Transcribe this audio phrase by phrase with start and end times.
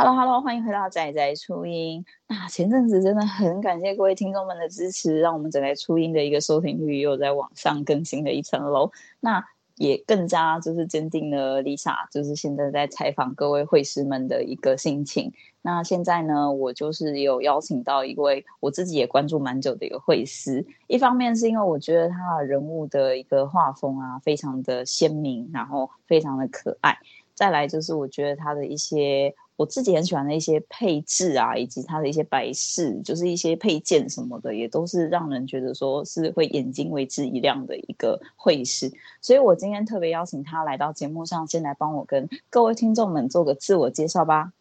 [0.00, 2.04] Hello，Hello，欢迎回到仔仔初音。
[2.28, 8.92] 那前阵子真的很感谢各位听众们的支持，让我们仔仔初音的一个收听率又在往上更新了一层楼。
[9.18, 15.32] 那也更加就是坚定了 Lisa 就是现在在采访各位会师们的一个心情。
[15.62, 20.64] 那现在呢，我就是有邀请到一位我自己也关注蛮久的一个会师。
[20.86, 26.96] 一方面是因为我觉得他的人物的一个画风啊，非常的鲜明，然后非常的可爱。
[27.38, 29.32] 再来就是我觉得他的一些。
[29.58, 38.92] 我自己很喜欢的一些配置啊，以及它的一些摆饰，就是一些配件什么的，也都是让人觉得说是会眼睛为之一亮的一个会师。
[39.20, 44.52] 所以我今天特别邀请他来到节目上，先来帮我跟各位听众们做个自我介绍吧。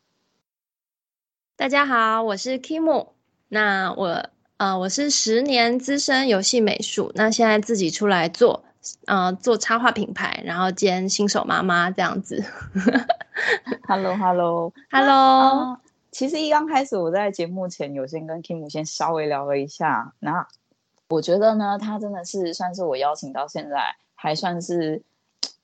[1.55, 3.05] 大家好，我是 Kim。
[3.49, 4.25] 那我
[4.57, 8.63] 呃，我是十年资深游戏美术，那现在自己出来做。
[9.05, 12.43] 呃，做插画品牌，然后兼新手妈妈这样子。
[13.87, 15.77] Hello，Hello，Hello。
[16.11, 20.47] 其实一刚开始我在节目前有先跟 Kim 先稍微聊了一下，那
[21.09, 25.03] 我觉得呢，他真的是算是我邀请到现在还算是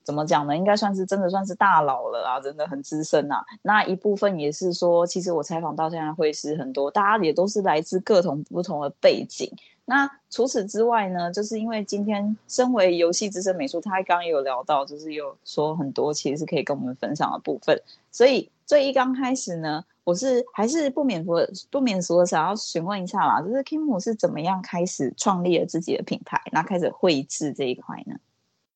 [0.04, 0.56] 怎么讲呢？
[0.56, 3.44] 应该算是真的算是大佬了啊，真的很资深啊。
[3.64, 9.52] 那一部分也是说，其实我采访到现在会是很多，大家也都是来自各种不同的背景。
[9.86, 17.82] 那除此之外呢，就是因为今天身为游戏资深美术，他刚刚有聊到，就是有说很多其实是可以跟我们分享的部分。
[18.10, 21.34] 所以最一刚开始呢，我是还是不免俗
[21.70, 28.16] 不免俗的想要询问一下啦，就是 Kim 是怎么样开始创立了自己的品牌，然后开始绘制这一块呢？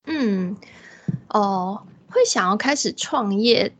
[0.04, 0.56] 嗯，
[1.30, 3.72] 哦，会想要开始创业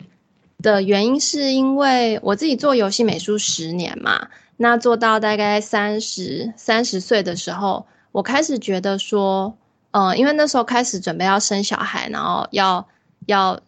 [0.62, 4.28] 的原因是因为我自己做游戏美术十年嘛。
[4.60, 9.56] 那做到大概三十三十岁的时候，我开始觉得说，
[9.92, 12.88] 呃，因为那时候开始准备要生小孩，然后要
[13.26, 13.60] 要，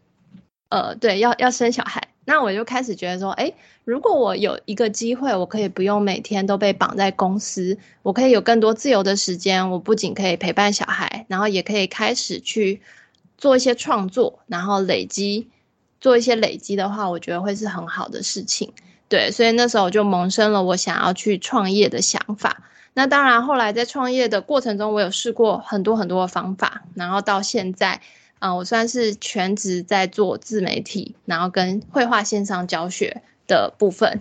[0.69, 12.81] 呃，对，要要生小孩，那我就开始觉得说，诶，如果我有一个机会，我可以不用每天都被绑在公司，我可以有更多自由的时间，我不仅可以陪伴小孩，然后也可以开始去
[13.39, 15.49] 做一些创作，然后累积，
[16.01, 18.73] 做一些累积的话，我觉得会是很好的事情。
[19.11, 22.63] 对，所以那时候我就萌生了我想要去创业的想法。
[22.95, 27.95] 那当然，后来在创业的过程中，我有试过很多很多的方法，然后到现在，
[28.39, 34.21] 啊、呃，我算是全职在做自媒体，然后跟绘画线上教学的部分。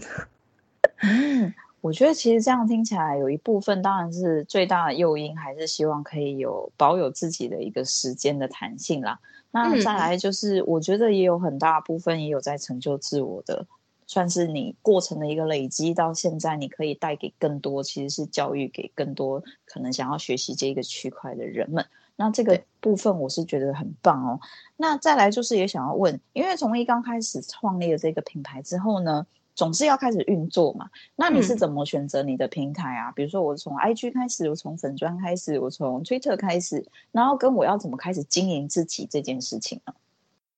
[1.03, 9.19] 嗯， 我觉得其实这样听起来，有一部分当然是最大的诱因，还是希望可以有保有自己的一个时间的弹性啦。
[9.51, 13.67] 那再来就是，我觉得也有很大部分也有在成就自我的。
[14.09, 21.85] 算是你过程的一个累积，到现在你可以带给更多，其实是教育给更多可能想要学习这个区块的人们。
[22.15, 24.39] 那这个部分我是觉得很棒哦。
[24.77, 30.89] 那再来就是也想要问，因为从一刚开始创立了这个品牌之后呢，总是要开始运作嘛。
[31.15, 33.11] 那你是怎么选择你的平台啊？
[33.11, 39.93] 嗯、比如说我从 IG 开始，我从粉砖开始，我从 Twitter 开始，然后跟我要怎么开始经营自己这件事情呢？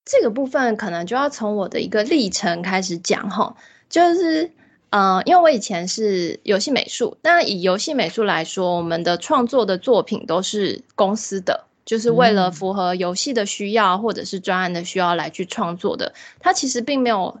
[0.04, 3.54] 这个部分可能就要从我的一个历程开始讲哈，
[3.88, 4.50] 就是
[4.90, 17.38] 呃，因为我以前是游戏美术，那以游戏美术来说，我们的创作的作品都是公司的，就是为了符合游戏的需要或者是专案的需要来去创作的，它其实并没有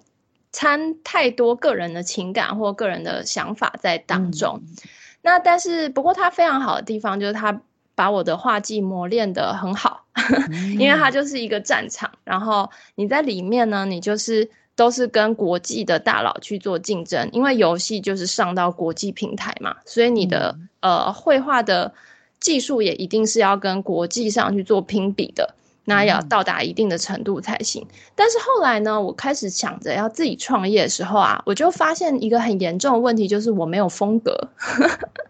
[0.52, 4.62] 掺太多个人的情感或个人的想法在当中。
[4.62, 4.76] 嗯、
[5.20, 7.60] 那但是不过它非常好的地方就是它。
[7.94, 10.04] 把我的画技磨练得很好，
[10.78, 12.10] 因为它就是一个战场。
[12.24, 21.92] 然后你在里面呢，你就是都是跟国际的大佬去做竞争，因为游戏就是上到国际平台嘛，所以你的呃绘画的
[22.40, 25.54] 技术也一定是要跟国际上去做拼比的。
[25.84, 27.84] 那要到达一定的程度才行。
[28.14, 34.48] 但是后来呢，我开始想着要自己创业的时候啊，我就发现一个很严重的问题，就是我没有风格。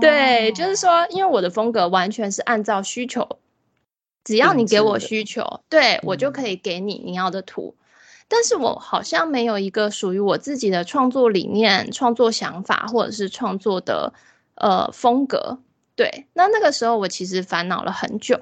[0.00, 3.38] 对，就是说，因为我的风格完全是按照需求，
[4.24, 7.74] 只要你给我需求，对，我就可以给你你要的图。
[8.28, 14.12] 但是我好像没有一个属于我自己的创作理念、创作想法，或者是创作的
[14.54, 15.58] 呃风格。
[15.96, 18.40] 对，那那个时候我其实烦恼了很久。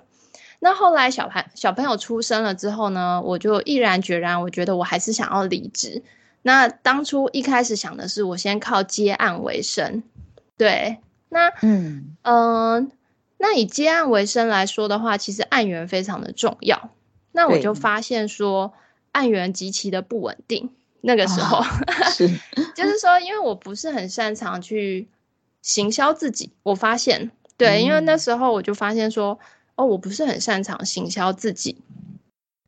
[0.58, 6.02] 那后来小孩小朋友出生了之后呢，我就毅然决然，我觉得我还是想要离职。
[6.42, 10.02] 那当初一开始想的是，我先靠接案为生。
[10.56, 10.98] 对，
[11.28, 12.86] 那嗯嗯、呃，
[13.38, 16.90] 那以接案为生来说的话，其实案源非常的重要。
[17.32, 18.72] 那我就发现说，
[19.12, 20.70] 案源极其的不稳定。
[21.00, 21.66] 那个时候，啊、
[22.10, 22.28] 是
[22.74, 25.08] 就是说，因为我不是很擅长去
[25.62, 29.38] 行销自己，我发现，对，嗯、因为那时候我就发现说。
[29.78, 31.76] 哦，我不是很擅长行销自己，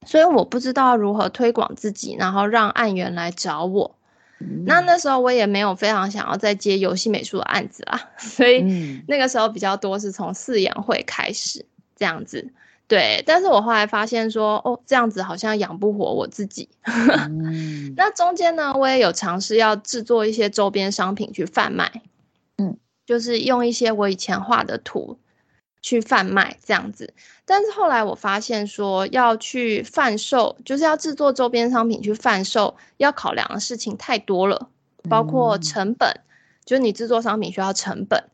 [0.05, 3.97] 所以我不知道如何推广自己，然后让案源来找我。
[4.41, 8.63] 嗯、那那时候我也没有非常想要再接游戏美术的案子啦， 所以
[9.09, 11.65] 那个时候比较多是从试演会开始
[11.97, 12.53] 这样子。
[12.87, 16.71] 对，但是我后来发现说，哦，这样子好像养不活我自己。
[16.85, 22.01] 嗯、 那中间呢，我也有尝试要制作一些周边商品去贩卖，
[22.57, 25.19] 嗯，就是用一些我以前画的图
[25.81, 27.15] 去贩卖这样子。
[27.45, 34.69] 但是后来我发现说，要去贩售，就是要制作周边商品去贩售，要考量的事情太多了，
[35.09, 36.23] 包括成本，嗯、
[36.65, 38.25] 就是你制作商品需要成本。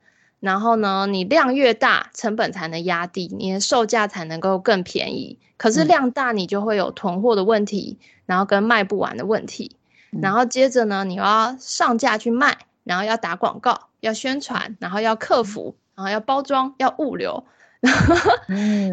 [0.40, 5.38] 然后呢，你量越大，成本才能压低，你的售价才能够更便宜。
[5.56, 9.76] 可是量大，你就会有囤货的问题，嗯、然后跟卖不完的问题。
[10.10, 17.44] 嗯、然后接着呢，你要上架去卖，然后要打广告，要宣传，然后要客服，然后要包装，要物流，
[17.80, 18.14] 然后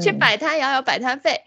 [0.01, 1.41] 去摆摊也要有摆摊费。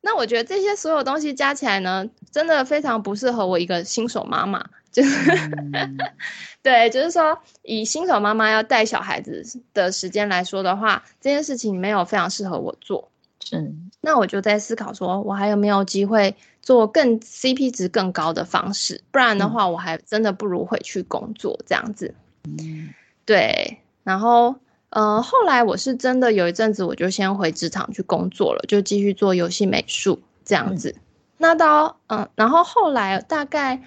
[0.00, 4.64] 那我觉得这些所有东西加起来呢，真的非常不适合我一个新手妈妈。
[4.92, 5.30] 就是，
[5.72, 5.96] 嗯、
[6.64, 13.08] 对，就是说，以新手妈妈要带小孩子的时间来说的话，这件事情没有非常适合我做。
[13.52, 19.00] 嗯，那我就在思考说，我还有没有机会做更 CP 值更高的方式？
[19.12, 22.12] 不然的话，我还真的不如回去工作这样子。
[22.44, 22.92] 嗯，
[23.24, 23.78] 对。
[24.02, 24.56] 然后，
[24.90, 30.90] 呃，后来我是真的有一阵子，我就先回职场去工作了，就继续做游戏美术这样子。
[30.90, 31.00] 嗯、
[31.38, 33.82] 那到，嗯、呃，然后后来大概。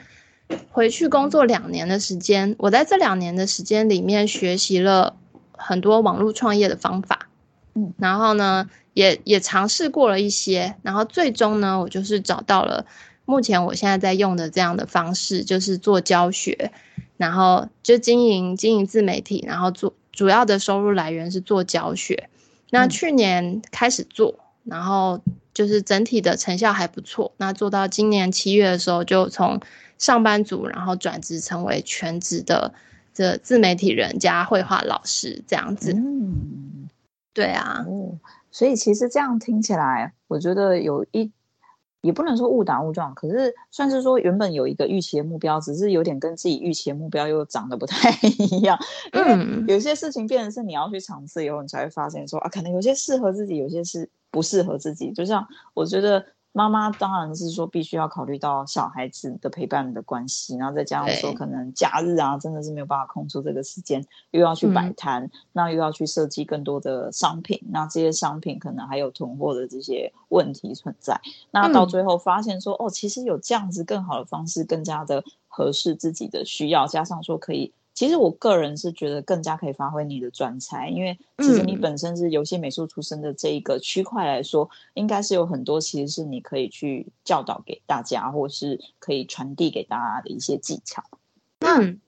[0.71, 5.15] 回去工作两年的时间，我在这两年的时间里面学习了
[5.53, 7.27] 很多网络创业的方法，
[7.73, 12.85] 嗯，然后呢，也也尝试过了一些，然后最终呢，我就是找到了
[13.25, 16.71] 目前我现在在用的这样的方式，就是做教学，
[17.17, 22.29] 然后就经营经营自媒体，然后做主要的收入来源是做教学。
[22.69, 24.33] 那去年开始做，
[24.63, 25.19] 然后
[25.53, 27.33] 就是整体的成效还不错。
[27.37, 29.59] 那做到今年七月的时候，就从
[29.97, 32.73] 上班族，然后转职成为全职的
[33.13, 35.93] 这自媒体人加绘画老师这样子。
[35.93, 36.89] 嗯，
[37.33, 38.17] 对啊，哦，
[38.49, 41.31] 所以其实这样听起来，我觉得有一
[42.03, 48.11] 也不能说误打误撞，可是算是说原本有一个预期的目标，只是有点跟自己预期的目标又长得不太
[48.51, 48.77] 一样。
[49.13, 55.11] 嗯，有些事情变成是你要去尝试以后，你才会发现说啊，可能有些适合自己，有些是不适合自己。
[55.13, 56.23] 就像我觉得。
[56.55, 71.19] 妈妈当然是说必须要考虑到小孩子的陪伴的关系，然后再加上说可能假日啊，真的是没有办法空出这个时间，又要去摆摊，嗯、那又要去设计更多的商品，那这些商品可能还有囤货的这些问题存在，
[71.49, 77.73] 那到最后发现说，嗯、哦，其实有这样子更好的方式，更加的合适自己的需要，加上说可以。
[77.93, 91.03] 其实我个人是觉得更加可以发挥你的专才，因为其实你本身是游戏美术出身的这一个区块来说，嗯、应该是有很多其实是你可以去教导给大家，或是可以传递给大家的一些技巧。
[91.59, 91.99] 嗯，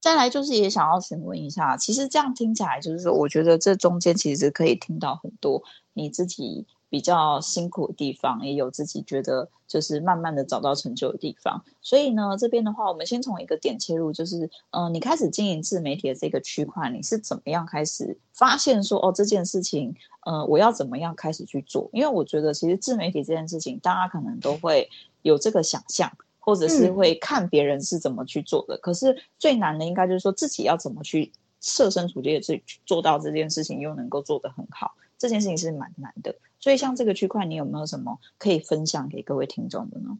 [0.00, 6.66] 再来就是也想要询问一下，其实这样听起来就是说，我觉得这中间其实可以听到很多你自己。
[6.90, 11.62] 比较辛苦的地方，也有自己觉得就是慢慢的找到成就的地方。
[11.82, 21.90] 所以呢，这边的话，我们先从一个点切入，就是嗯、呃，你开始经营自媒体的这个区块，你是怎么样开始发现说哦，这件事情，呃，我要怎么样开始去做？
[21.92, 24.88] 因为我觉得其实自媒体这件事情，大家可能都会
[25.22, 28.76] 有这个想象，或者是会看别人是怎么去做的。
[28.76, 31.30] 嗯、可是最难的应该就是说自己要怎么去
[31.60, 34.94] 设身处地的去做到这件事情，又能够做得很好。
[35.18, 36.36] 这件事情是蛮难的。
[36.60, 40.18] 所以，像这个区块，你有没有什么可以分享给各位听众的呢？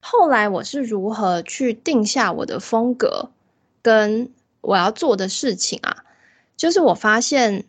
[0.00, 3.30] 后来我是如何去定下我的风格，
[3.80, 4.30] 跟
[4.60, 6.04] 我要做的事情啊？
[6.56, 7.64] 就是我发现，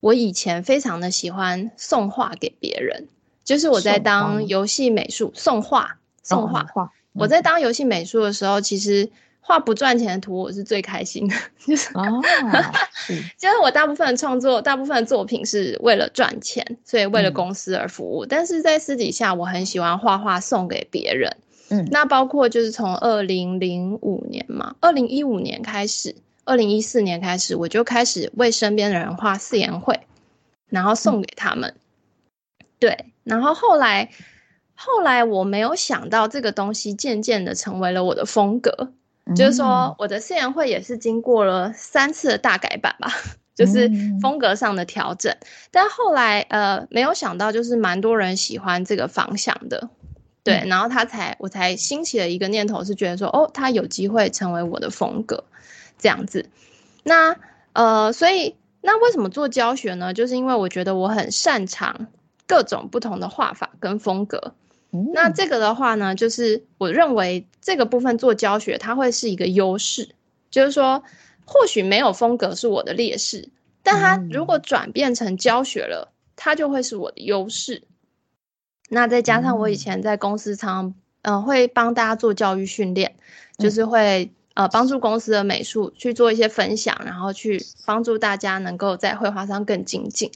[0.00, 3.08] 我以前非常的喜欢送画给别人，
[3.44, 6.66] 就是我在当游戏美术送画，送画。
[7.12, 9.10] 我在当游戏美术的时候，其实。
[9.44, 11.34] 画不赚钱的图，我是最开心的，
[11.66, 12.22] 就是哦，
[13.36, 18.24] 就是我大部分的创作，大部分的作品是为了赚钱，所以为了公司而服务。
[18.24, 21.36] 嗯、但是在私底下，我很喜欢画画送给别人。
[21.70, 29.98] 嗯，那包括就是从二零零五年嘛，二零一五年开始，二零一四年开始，我就开始为身边的人画四言会，
[30.68, 31.74] 然后送给他们。
[32.60, 34.10] 嗯、对，然后后来，
[34.76, 38.92] 后来我没有想到这个东西渐渐的成为了我的风格。
[39.36, 43.12] 就是说，我的试演会也是经过了三次的大改版吧，
[43.54, 45.34] 就是风格上的调整。
[45.70, 49.88] 但后来，呃，没有想到，就是蛮多人喜欢这个方向的，
[50.42, 55.44] 对，然后他才，我才兴起了一个念头，是觉得说，哦，他有机会成为我的风格，
[55.98, 56.48] 这样子。
[57.04, 57.36] 那，
[57.74, 60.12] 呃，所以，那为什么做教学呢？
[60.12, 62.08] 就是因为我觉得我很擅长
[62.48, 64.54] 各种不同的画法跟风格。
[64.92, 70.14] 嗯、那这个的话呢，就是我认为这个部分做教学，它会是一个优势，
[70.50, 71.02] 就是说
[71.44, 73.48] 或许没有风格是我的劣势，
[73.82, 77.82] 但它如果转变成教学了，它就会是我的优势。
[78.90, 83.14] 那再加上我以前在公司常，嗯、呃，会帮大家做教育训练，
[83.58, 90.30] 就是会呃帮助公司的美术去做一些分享，然后去帮助大家能够在绘画上更精进。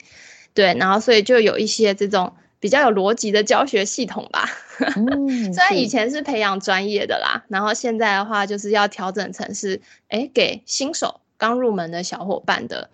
[0.54, 2.32] 对，然后所以就有一些这种
[2.66, 4.44] 比较有逻辑的教学系统吧。
[4.96, 12.90] 嗯、虽然以前是培养专业的啦，然后现在的话就是要调整成是，哎，给新手刚入门的小伙伴的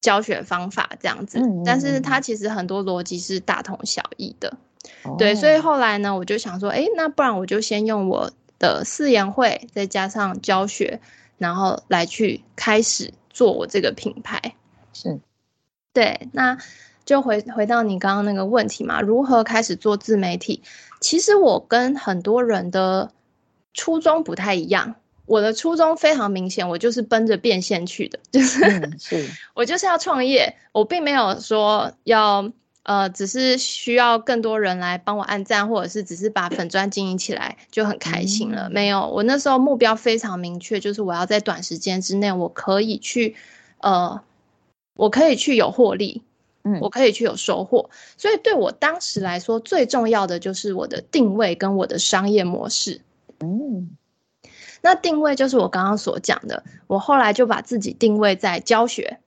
[0.00, 1.40] 教学方法这样子。
[1.40, 4.56] 嗯、但是它其实很多逻辑是大同小异的。
[5.02, 11.00] 哦、对，所以后来呢，我就想说，哎，那不然我就先用我的四言会，再加上教学，
[11.38, 14.54] 然后来去开始做我这个品牌。
[14.92, 15.18] 是。
[15.92, 16.58] 对，那
[17.06, 20.62] 就回回到你刚刚那个问题嘛，如何开始做自媒体？
[21.00, 23.12] 其实我跟很多人的
[23.72, 24.96] 初衷不太一样。
[25.24, 38.68] 我的初衷非常明显，我就是奔着变现去的，就是、嗯、是 我就是要创业，我并没有说要呃，只是需要更多人来帮我按赞，或者是只是把粉砖经营起来就很开心了。
[38.68, 43.36] 嗯、没有，我那时候目标非常明确，就是我要在短时间之内，我可以去
[43.78, 44.20] 呃。
[44.98, 46.22] 我可以去有获利，
[46.66, 53.02] 嗯，我可以去有收获，所以对我当时来说，最重要的就是我的定位跟我的商业模式，
[53.38, 53.90] 嗯，
[54.82, 59.20] 那定位就是我刚刚所讲的，我后来就把自己定位在教学，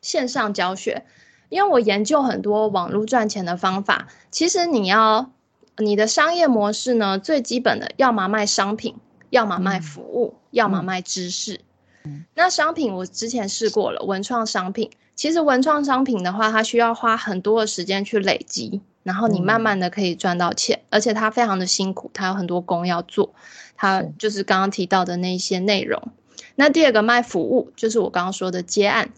[0.00, 1.04] 线上教学，
[1.50, 5.30] 因为我研究很多网络赚钱的方法，其实你要
[5.76, 8.96] 你的商业模式呢，最基本的，要么卖商品，
[9.28, 11.60] 要么卖服务，嗯，要么卖知识，
[12.04, 14.90] 嗯，那商品我之前试过了，文创商品。
[15.16, 23.34] 其实文创商品的话，它需要花很多的时间去累积，然后你慢慢的可以赚到钱，嗯、而且它非常的辛苦，它有很多工要做，
[23.76, 26.12] 它就是刚刚提到的那些内容。
[26.54, 29.08] 那第二个卖服务，就是我刚刚说的接案。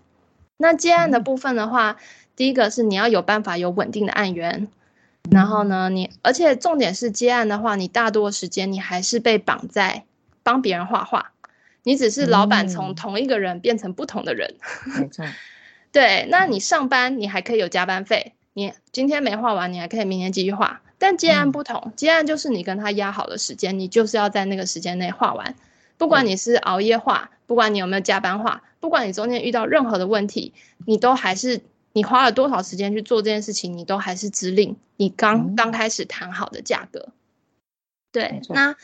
[0.56, 1.96] 那接案的部分的话，嗯、
[2.36, 4.68] 第一个是你要有办法有稳定的案源，
[5.30, 10.04] 然后呢，你而且重点是接案的话，你大多时间你还是被绑在
[10.44, 11.32] 帮别人画画，
[11.82, 14.54] 你只是老板从同一个人变成不同的人，
[14.86, 15.24] 嗯、没错。
[15.98, 20.80] 对，那你上班你还可以有加班费，你今天没画完，你还可以明天继续画。
[20.96, 25.56] 但接案不同，接案就是你跟他压好的时间，你就是要在那个时间内画完。
[25.96, 30.54] 不管你是熬夜画，不管你有没有加班画，不管你中间遇到任何的问题，
[30.86, 31.62] 你都还是
[31.94, 37.08] 你花了多少时间去做这件事情，你都还是支领你刚刚开始谈好的价格。
[38.12, 38.76] 对，那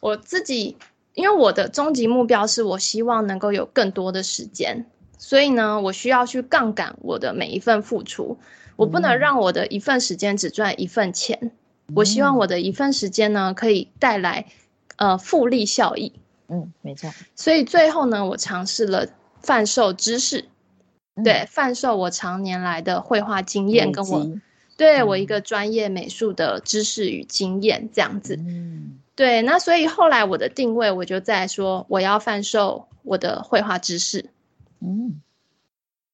[0.00, 0.76] 我自己
[1.14, 4.86] 因为我的终极目标是我希望能够有更多的时间。
[5.24, 8.36] 所以呢，我需要去杠杆我的每一份付出，
[8.74, 11.38] 我不能让我的一份时间只赚一份钱。
[11.42, 14.44] 嗯、我希望我的一份时间呢，可以带来
[14.96, 16.12] 呃复利效益。
[16.48, 17.08] 嗯，没错。
[17.36, 19.06] 所以最后呢，我尝试了
[19.40, 20.44] 贩售知识，
[21.14, 24.28] 嗯、对，贩售我常年来的绘画经验，跟我
[24.76, 28.34] 对、嗯、我一个专业美术的知识与经验这样子。
[28.34, 29.40] 嗯，对。
[29.42, 34.26] 那所以后来我的定位，我就在说，我要贩售我的绘画知识。
[34.84, 35.20] 嗯，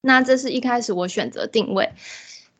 [0.02, 1.92] 那这是一开始我选择定位，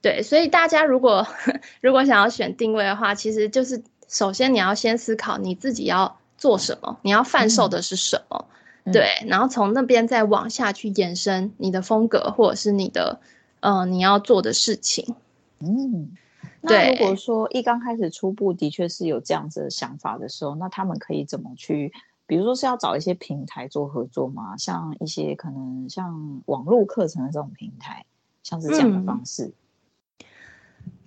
[0.00, 1.26] 对，所以大家如果
[1.82, 8.46] 如果想要选定位的话，其实就是首先你要先思考你自己要做什么，你要贩售的是什么，
[8.84, 13.20] 嗯、对，然后从那边再往下去延伸你的风格或者是你的
[13.60, 15.14] 呃你要做的事情。
[15.60, 16.16] 嗯，
[16.62, 21.92] 那如果说一刚开始初步的确是有这样子的想法的时候，那他们可以怎么去？
[22.28, 24.54] 比如说是要找一些平台做合作吗？
[24.58, 28.04] 像一些可能像网络课程的这种平台，
[28.42, 29.50] 像是这样的方式。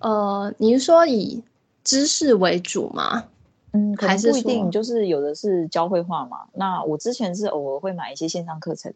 [0.00, 1.44] 嗯、呃，你是说以
[1.84, 3.22] 知识为主吗？
[3.70, 6.48] 嗯，还是不一定，就是有的是教绘画嘛。
[6.54, 8.92] 那我之前是偶尔会买一些线上课程，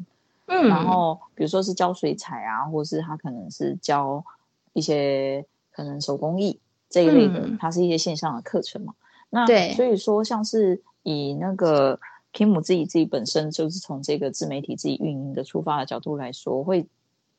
[0.47, 4.25] 嗯，然后比如说是教水彩啊，或是他可能是教
[4.73, 6.59] 一些可能手工艺
[6.91, 8.95] 这一类的，嗯、它是一些线上的课程嘛。
[9.31, 12.01] 那对，所以说像是以那个。
[12.33, 16.87] Kim 自己自己本身就是从这个自媒体自己运营的出发的角度来说，会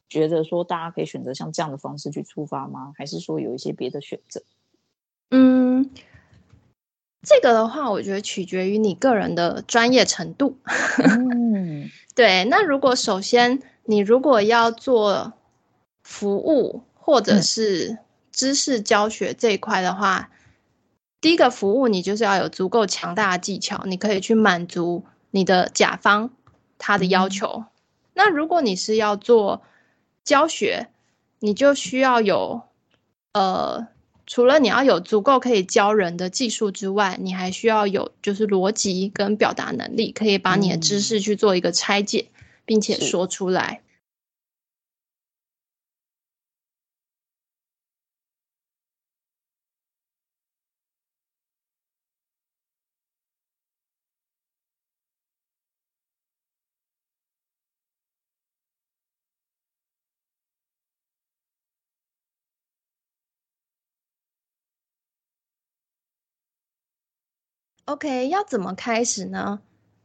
[0.09, 2.93] 觉得说大家可以选择像这样的方式去出发吗？
[2.97, 4.41] 还是说有一些别的选择？
[5.29, 5.91] 嗯，
[7.21, 10.57] 这个的话，我觉得取决于你个人的专业程度。
[10.97, 12.45] 嗯， 对。
[12.45, 15.33] 那如果首先你如果要做
[16.01, 17.99] 服务或者是
[18.31, 20.31] 知识教学这一块的话。
[21.27, 26.29] 第一个服务，你就是要有足够强大的技巧，你可以去满足你的甲方
[26.77, 27.47] 他的要求。
[27.57, 27.65] 嗯、
[28.13, 29.61] 那如果你是要做
[30.23, 30.87] 教学，
[31.39, 32.61] 你就需要有
[33.33, 33.89] 呃
[34.25, 43.81] 除了你要有足够可以教人的技术之外，你还需要有就是逻辑跟表达能力，可以把你的知识去做一个拆解，嗯、并且说出来。
[67.87, 69.61] OK，要怎么开始呢？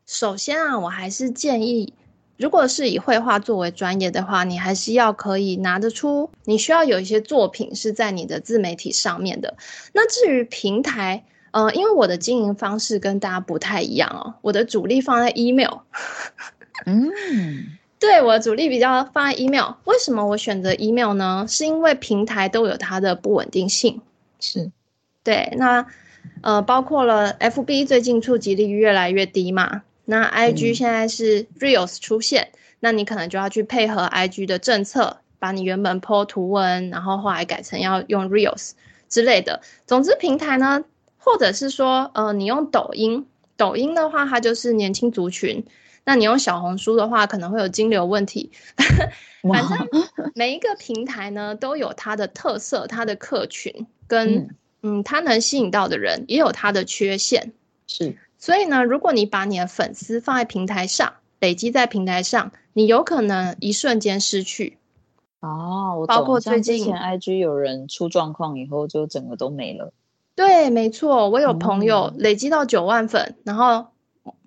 [0.07, 1.93] 首先啊，我还是建议，
[2.37, 9.57] 如果是以绘画作为专业的话，你还是要可以拿得出，你需要有一些作品是在你的自媒体上面的。
[9.93, 15.79] 那至于平台，呃，因为我的经营方式跟大家不太一样哦，我的主力放在 email。
[16.87, 17.11] 嗯，
[17.99, 19.73] 对，我的主力比较放在 email。
[19.87, 21.47] 为什么我选择 email 呢？
[21.49, 24.01] 是因为平台都有它的不稳定性。
[24.39, 24.71] 是，
[25.25, 25.85] 对，那。
[26.43, 38.73] 呃，包括了 FB 最近触及率越来越低嘛，那 IG 现在是 Reels 出现，嗯、那你可能就要去配合 IG 的政策，把你原本 po 图文，然后后来改成要用 Reels
[39.09, 39.61] 之类的。
[39.87, 40.85] 总之，平台呢，
[41.17, 45.65] 或者是说，呃，你用抖音，抖音的话它就是年轻族群，
[46.05, 48.51] 那你用小红书的话可能会有金流问题。
[49.43, 49.89] 反正
[50.35, 54.49] 每一个平台呢都有它的特色，它的客群跟、
[54.83, 54.99] 嗯。
[54.99, 57.53] 嗯，他能吸引到的人也有他的缺陷，
[57.87, 58.17] 是。
[58.37, 64.79] 所以呢，如果你把你的粉丝放在平台上，累积在平台上，你有可能一瞬间失去。
[65.39, 69.93] 哦，我包括最近之前 IG 有人出状况以后，就整个都没了。
[70.35, 73.87] 对，没错，我有朋友累积到九万粉，嗯、然后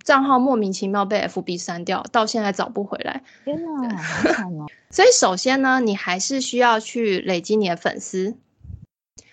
[0.04, 3.24] 账号莫名其妙被 FB 删掉，到现在找不回来。
[3.46, 4.66] 天哪，好惨哦！
[4.90, 8.36] 所以首先呢，你还是需要去累积你的粉丝。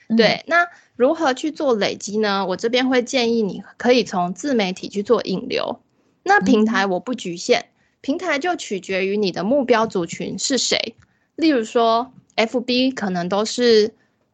[0.07, 0.69] 嗯、对，那。
[1.03, 2.47] 如何去做累积呢？
[2.47, 5.81] 我这边会建议你可以从自媒体去做引流。
[6.23, 7.65] 那平台我不局限，
[8.01, 10.95] 平台就取决于你的目标族群是谁。
[11.35, 13.93] 例如说，FB 可能都是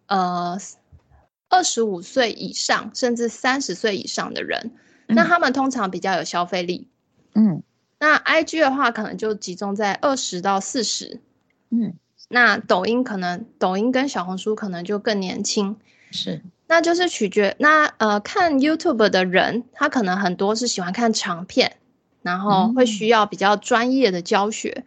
[0.08, 0.58] 呃
[1.48, 4.72] 二十五岁以上，甚至三十岁以上的人，
[5.06, 6.86] 那他们通常比较有消费力。
[7.34, 7.62] 嗯，
[7.98, 11.18] 那 IG 的话，可能就集中在二十到四十。
[11.70, 11.94] 嗯，
[12.28, 15.74] 那抖音可能抖音跟小红书可能就更年轻。
[16.10, 21.76] 是，那就是取决那呃，看 YouTube 的人，他可能很多是喜欢看长片，
[22.20, 24.84] 然后会需要比较专业的教学，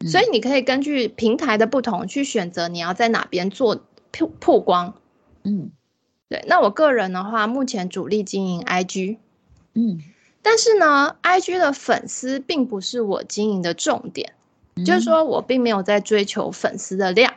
[0.00, 4.94] 嗯、所以你可以根据平台的不同去选择你要在哪边做曝曝光。
[5.44, 5.70] 嗯，
[6.28, 6.44] 对。
[6.46, 9.16] 那我个人的话，目前主力经营 IG，
[9.72, 10.02] 嗯，
[10.42, 14.34] 但是呢，IG 的粉丝并不是我经营的重点，
[14.76, 17.32] 嗯、就是说我并没有在追求粉丝的量，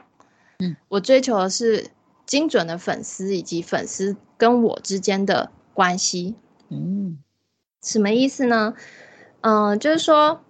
[0.59, 1.87] 嗯，我追求的是。
[2.25, 6.35] 精准的粉丝以及粉丝跟我之间的关系，
[6.69, 7.17] 嗯，
[7.83, 8.73] 什么意思呢？
[9.41, 10.41] 嗯、呃，就是说，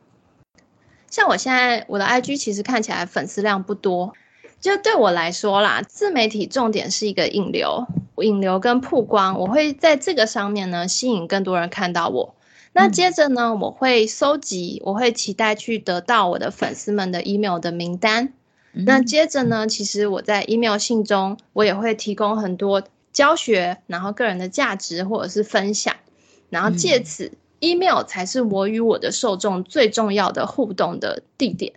[1.10, 4.14] 像我现在我的 IG 其实看起来粉丝量不多，
[4.60, 12.36] 就对我来说啦，自媒体重点是一个引流，引流跟曝光，我会在这个上面呢吸引更多人看到我。
[12.74, 18.34] 那接着呢，我会搜集，我会期待去得到我的粉丝们的 email 的名单。
[18.74, 25.96] 那接着呢，其实我在 email 信中，我也会提供很多教学，然后个人的价值或者是分享，
[26.50, 31.74] 然后借此 email 才是我与我的受众最重要的互动的地点。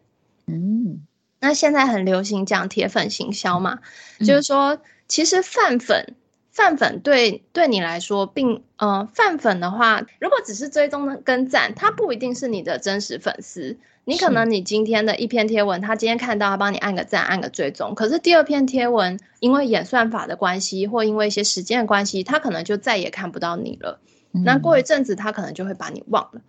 [0.46, 1.02] 嗯，
[1.40, 3.80] 那现在很流行讲铁粉行销嘛，
[4.20, 4.78] 就是说，
[5.09, 6.14] 其实泛粉。
[6.52, 13.76] 泛粉对对你来说，并呃，泛粉的话，如果只是追踪跟赞，他不一定是你的真实粉丝。
[14.04, 17.94] 你可能你今天的一篇贴文，他今天看到，他帮你按个赞，按个追踪。
[17.94, 24.00] 可是第二篇贴文，因为演算法的关系，或因为一些时间的关系，他可能就再也看不到你了。
[24.32, 26.42] 嗯、那过一阵子，他可能就会把你忘了。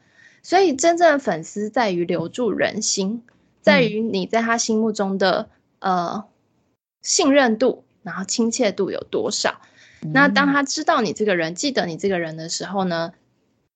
[0.43, 3.23] 所以，真正的粉丝在于留住人心，
[3.61, 6.25] 在于你在他心目中的呃
[7.01, 9.61] 信任度，然后亲切度有多少。
[10.13, 13.13] 那当他知道你这个人，记得你这个人的时候呢，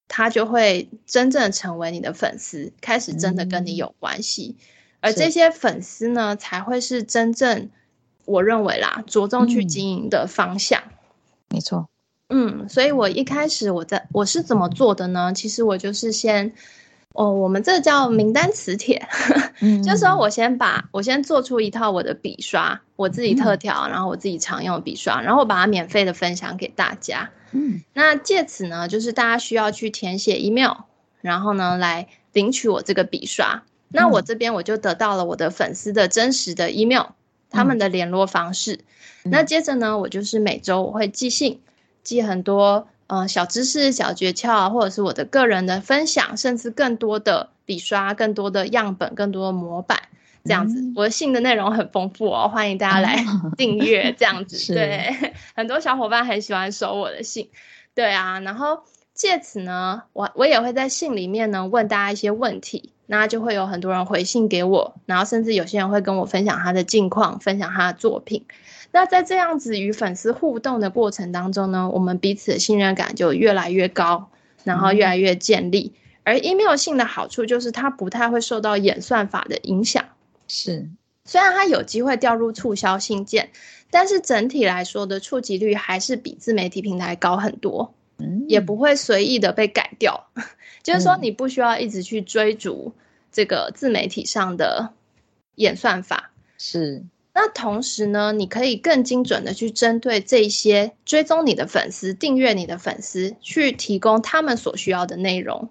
[0.10, 4.58] 他就会真正成为你的粉丝，开始真的跟你有关系。
[5.00, 7.70] 而这些粉丝呢，才会是真正
[8.26, 10.84] 我认为啦，着重去经营的方向。
[11.48, 11.88] 没错，
[12.28, 15.32] 嗯，所以我一开始我在我是怎么做的呢？
[15.34, 16.54] 其实我就是先。
[17.14, 19.08] 哦，我们这叫名单磁铁，
[19.84, 27.32] 就是说我先把我先做出一套我的笔刷，我自己特调，然后我自己常用的笔刷，然后我把它免费的分享给大家。
[27.52, 30.74] 嗯，那借此呢，就是大家需要去填写 email，
[31.22, 33.64] 然后呢来领取我这个笔刷。
[33.90, 37.08] 那我这边我就得到了我的粉丝的真实的 email，
[37.50, 38.82] 他们的联络方式。
[39.26, 41.60] 嗯、那接着呢，我就是每周我会寄信，
[42.04, 50.00] 寄很多呃小知识、小诀窍，或者是我的个人的分享，甚至更多的笔刷、更多的样本、更多的模板，
[50.46, 50.80] 这样子。
[50.80, 53.26] 嗯、我的信的内容很丰富哦，欢迎大家来
[53.58, 54.16] 订阅。
[54.18, 57.50] 这样子， 对，很多小伙伴很喜欢收我的信。
[57.94, 62.94] 对啊，然后借此呢，我我也会在信里面呢问大家一些问题。
[63.12, 68.46] 那就会有很多人回信给我，然后甚至有些人会跟我分享他的近况，分享他的作品。
[68.92, 74.30] 那在这样子与粉丝互动的过程当中呢，我们彼此的信任感就越来越高，
[74.64, 75.94] 然后越来越建立。
[75.96, 80.04] 嗯、而 email 信的好处就是它不太会受到演算法的影响。
[80.48, 80.90] 是，
[81.26, 83.52] 虽然它有机会掉入促销信件，
[83.92, 87.94] 但是整体来说的触及率还是比自媒体平台高很多。
[88.18, 90.28] 嗯，也不会随意的被改掉。
[90.84, 92.92] 就是说，你不需要一直去追逐
[93.32, 94.94] 这个自媒体上的
[95.56, 96.32] 演算法。
[96.58, 97.04] 是。
[97.34, 105.70] 那同时呢，你可以更精准的去针对这些追踪你的粉丝、订阅你的粉丝，去提供他们所需要的内容。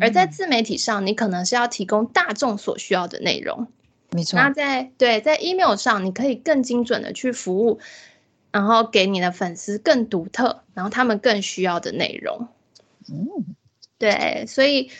[0.00, 3.66] 而在自媒体上，你可能是要提供大众所需要的内容。
[4.10, 4.36] 没错。
[4.38, 7.80] 那在对在 email 上，你可以更精准的去服务，
[8.52, 12.46] 然后给你的粉丝更独特，然后他们更需要的内容。
[13.10, 13.28] 嗯。
[13.96, 14.90] 对，所以，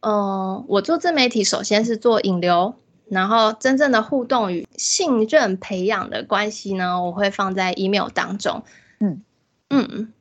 [0.00, 2.74] 嗯、呃，我做自媒体，首先是做引流，
[3.10, 8.62] 然后真正的互动与信任培养的关系呢，我会放在 email 当中。
[9.00, 9.22] 嗯
[9.70, 10.12] 嗯，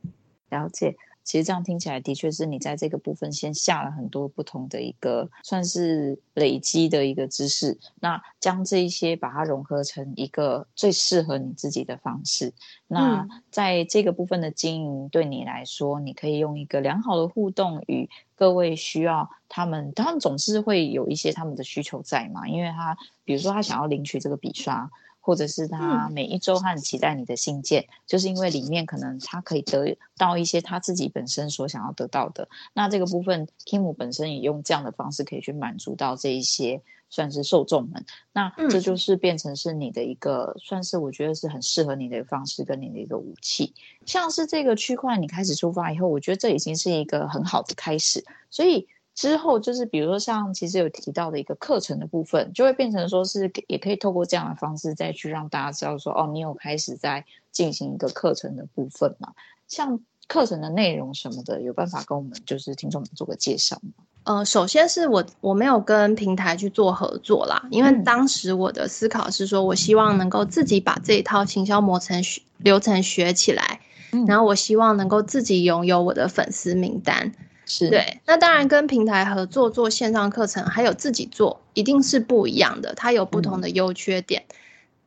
[0.49, 0.95] 了解。
[1.27, 12.53] 其实这样听起来，的确是你在这个部分先下了很多不同的一个算是累积的一个知识，那将这一些把它融合成一个最适合你自己的方式。
[12.87, 24.89] 那在这个部分的经营，对你来说，你可以用一个良好的互动与各位需要他们，他们总是会有一些他们的需求在嘛，因为他比如说他想要领取这个笔刷。
[25.27, 32.47] 或者是他每一周很期待你的信件，嗯、就是因为里面可能他可以得到一些他自己本身所想要得到的。
[32.71, 38.05] 那这个部分，Kim 本身也用这样的方式可以去满足到这一些算是受众们。
[38.31, 43.73] 那这就是变成是你的一个，嗯、算是我觉得是很适合你的方式跟你的一个武器。
[44.05, 48.23] 像是这个区块，你开始出发以后，我觉得这已经是一个很好的开始。
[48.49, 48.87] 所以。
[49.17, 59.33] 之后就是，比如说像其实有提到的一个课程的部分，就会变成说是也可以透过这样的方式再去让大家知道说，哦，你有开始在进行一个课程的部分嘛？
[59.67, 64.03] 像课程的内容什么的，有办法跟我们就是听众们做个介绍吗？
[64.25, 72.21] 呃，首先是我我没有跟平台去做合作啦，因为当时我的思考是说，我希望能够自己把这一套行销模程
[72.57, 73.79] 流程学起来，
[74.27, 77.31] 然后我希望能够自己拥有我的粉丝名单。
[77.69, 84.41] 是对，那当然跟平台合作做线上课程，还有自己做，一定是不一样的，它有不同的优缺点。
[84.47, 84.55] 嗯、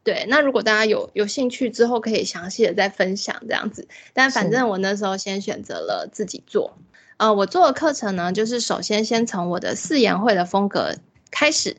[0.04, 3.88] 对，那如果大家有有兴趣之后，可以详细的再分享这样子。
[4.12, 6.76] 但反正我那时候先选择了自己做。
[7.16, 10.94] 呃，我做的课程呢，就是首先先从我的四言会的风格
[11.30, 11.74] 开始，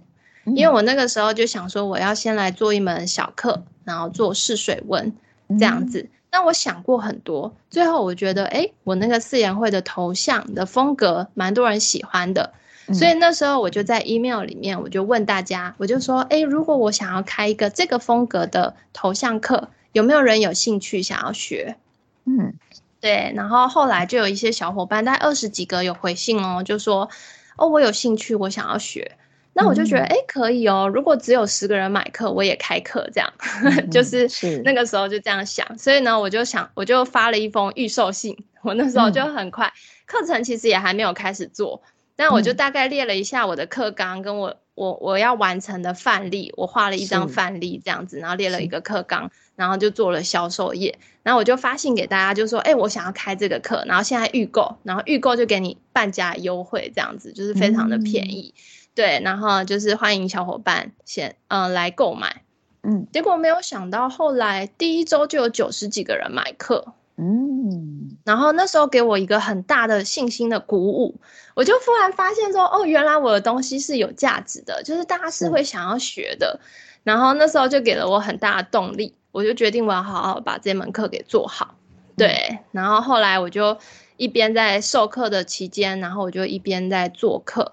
[0.46, 5.13] 因为我那个时候就想说，我要先来做一门小课，然后做试水温
[5.60, 6.02] 这样子。
[6.02, 12.54] 嗯那我想过很多，最后我觉得，哎，我那个四言会的头像的风格蛮多人喜欢的，
[12.88, 21.76] 嗯、所以那时候我就在 email 里面，我就问大家，我就说，哎，如果我想要开一个这个风格的头像课，有没有人有兴趣想要学？
[22.24, 22.54] 嗯，
[23.02, 23.34] 对。
[23.36, 27.10] 然后后来就有一些小伙伴，大概二十几个有回信哦，就说，
[27.58, 29.17] 哦，我有兴趣，我想要学。
[29.53, 30.89] 那我就觉得，哎、嗯，可以哦。
[30.93, 33.33] 如果只有十个人买课，我也开课，这样，
[33.63, 34.29] 嗯、 就是
[34.63, 35.77] 那个时候就这样想。
[35.77, 38.37] 所以呢，我就想，我就发了一封预售信。
[38.61, 39.73] 我那时候就很快，
[40.05, 41.81] 课、嗯、程其实也还没有开始做，
[42.15, 50.97] 但我就大概列了一下我的课纲，跟我我我要完成的范例，我画了一张范例这样子，然后列了一个课纲，然后就做了销售页。
[51.23, 58.53] 然后我就发信给大家，就说，哎，我想要开这个课，然后现在预购，然后预购就给你半价优惠，这样子就是非常的便宜。
[58.55, 58.61] 嗯
[58.93, 62.43] 对，然后就是欢迎小伙伴先嗯、呃、来购买，
[62.84, 71.15] 嗯，结果没有想到后来第一周就有九十几个人买课，嗯，然后那时候给我一个很大的信心的鼓舞，
[71.56, 76.67] 我就忽然发现说，哦，原来我的东西是有价值的，就是大家是会想要学的，嗯、
[77.04, 81.75] 然后那时候就给了我很大的动力，我就决定我要好好把这门课给做好，
[82.17, 83.77] 对，嗯、然后后来我就
[84.17, 87.71] 一边在授课的期间，然后我就一边在做课。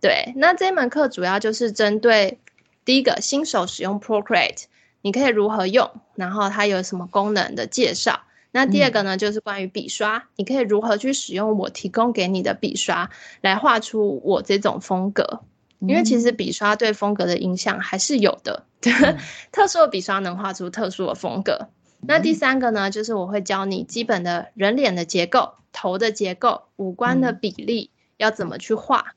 [0.00, 2.38] 对，那这门课主要就是针对
[2.84, 4.64] 第一个新手使用 Procreate，
[5.02, 8.20] 你可以如何用，然后它有什么功能的介绍。
[8.50, 15.40] 那第二个呢，就是关于笔刷，你可以如何去使用我提供给你的笔刷来画出我这种风格。
[15.80, 19.16] 因为其实笔刷对风格的影响还是有的， 嗯、
[19.52, 21.68] 特殊的笔刷能画出特殊的风格。
[22.00, 29.14] 嗯、那第三个呢，就是我会教你基本的人脸的结构、头的结构、五官的比例要怎么去画。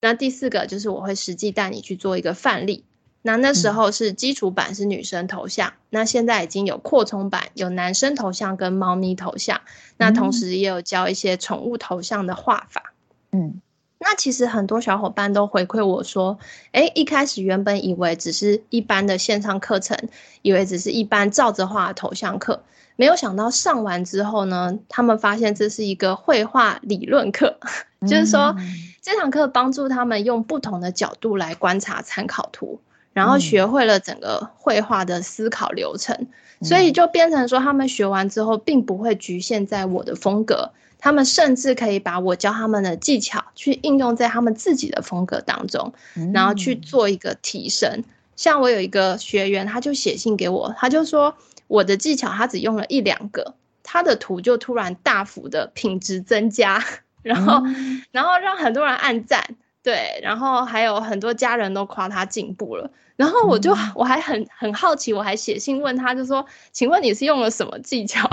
[0.00, 2.84] 嗯、那第四个就是我会实际带你去做一个范例。
[3.22, 9.58] 那那时候是基础版是女生头像，嗯、那现在已经有扩充版，有男生头像跟猫咪头像。
[9.58, 12.94] 嗯、那同时也有教一些宠物头像的画法。
[13.32, 13.60] 嗯，
[13.98, 16.38] 那其实很多小伙伴都回馈我说，
[16.72, 20.08] 诶，一开始原本以为只是一般的线上课程，
[20.40, 22.62] 以为只是一般照着画头像课，
[23.00, 27.56] 没有想到上完之后呢，他们发现这是一个绘画理论课，
[28.00, 28.54] 嗯、 就是说
[29.00, 32.78] 这堂课帮助他们用不同的角度来观察参考图。
[33.14, 36.14] 然后学会了整个绘画的思考流程，
[36.60, 48.04] 嗯、所以就变成说，他们学完之后，并不会局限在我的风格，他们甚至可以把我教他们的技巧去应用在他们自己的风格当中，嗯、然后去做一个提升。
[48.36, 51.34] 像我有一个学员，他就写信给我，他就说
[51.70, 53.54] 我的技巧他只用了一两个，
[53.84, 56.84] 他的图就突然大幅的品质增加，
[57.22, 59.54] 然后，嗯、然后让很多人按赞。
[59.82, 68.28] 对，然后还有很多家人都夸他进步了，然后我就、嗯、我还很很好奇，我还写信问他，就说：“请问你是用了什么技巧？”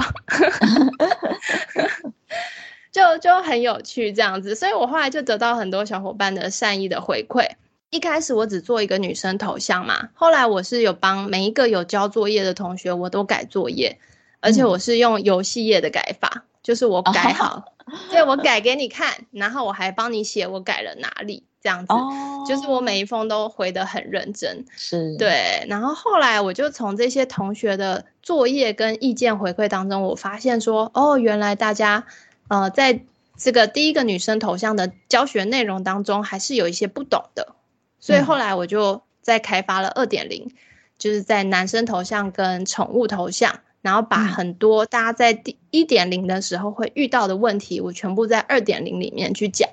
[2.91, 7.51] 就就很有趣这样子，所以我后来就得到很多小伙伴的善意的回馈。
[7.89, 13.97] 一开始我只做一个女生头像嘛，后来我是有帮每一个有交作业的同学，我都改作业，
[14.41, 17.57] 而且我是用游戏页的改法，嗯、就是我改好。
[17.57, 17.63] 哦
[18.11, 25.65] 对，我改给你看，然后我还帮你写我改了哪里，这样子，oh, 就是我每一封都回得很认真，是对。
[25.69, 32.05] 然后后来我就从这些同学的作业跟意见回馈当中，我发现说，哦，原来大家，
[32.49, 32.99] 呃，在
[33.37, 37.55] 这个第一个女生头像的教学内容当中，还是有一些不懂的，
[37.99, 40.51] 所以后来我就再开发了二点零，
[40.97, 43.59] 就是在男生头像跟宠物头像。
[43.83, 49.69] 然后把很多大家在第一点零的时候会遇到的问题，我全部在二点零里面去讲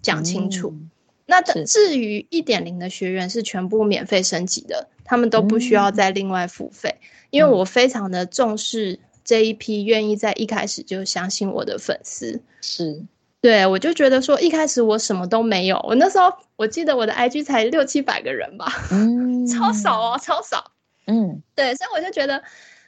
[0.00, 0.68] 讲清楚。
[0.68, 0.90] 嗯、
[1.24, 12.40] 那至于一点零的学员是全部免费升级的，他们都不需要再另外付费，嗯、因为我非常的重视这一批愿意在一开始就相信我的粉丝。
[12.60, 13.02] 是，
[13.40, 20.72] 对，我就觉得说一开始我什么都没有，我那时候我记得我的 IG 才六七百个人吧，嗯， 超少哦，超少。
[21.06, 22.42] 嗯，对，所以我就觉得。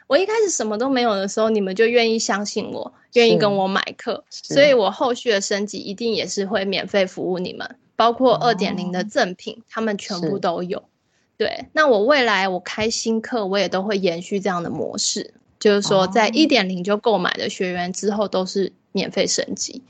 [0.08, 10.82] 我一开始什么都没有的时候，你们就愿意相信我，愿意跟我买课，所以我后续的升级一定也是会免费服务你们，包括二点零的赠品，他们全部都有。
[11.36, 19.82] 对，那我未来我开新课，我也都会延续这样的模式，就是说在一点零就购买的学员之后都是免费升级。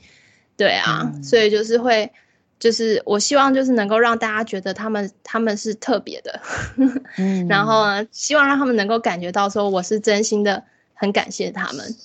[0.59, 2.11] 对啊，所以就是会。
[2.59, 6.41] 就是我希望，就是能够让大家觉得他们他们是特别的，
[7.15, 10.61] 嗯、然后呢，希望让他们能够感觉到说我是真心的，
[10.93, 11.95] 很感谢他们。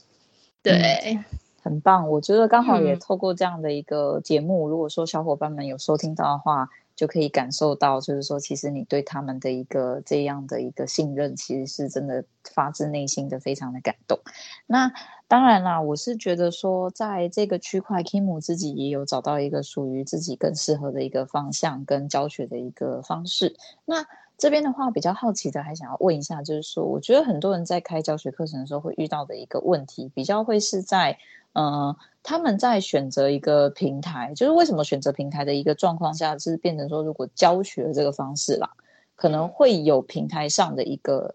[0.63, 1.25] 对、嗯，
[1.61, 2.09] 很棒。
[2.09, 14.19] 我觉得刚好也透过这样的一个节目，嗯、如果说小伙伴们有收听到的话，就可以感受到，就是说其实你对他们的一个这样的一个信任，其实是真的发自内心的，非常的感动。
[14.67, 14.93] 那。
[15.27, 23.57] 当然啦，我是觉得说，在这个区块，Kim 自己也有找到一个属于自己更适合的一个方向跟教学的一个方式。
[23.87, 24.05] 那
[24.37, 31.19] 这边的话，比较好奇的还想要问一下，就是说，我觉得很多人在开教学课程的时候会遇到的一个问题，比较会是在，
[31.53, 38.71] 呃，他们在选择一个平台，就是为什么选择平台的一个状况下，是变成说，如果教学这个方式啦，
[39.17, 41.35] 可能会有平台上的一个。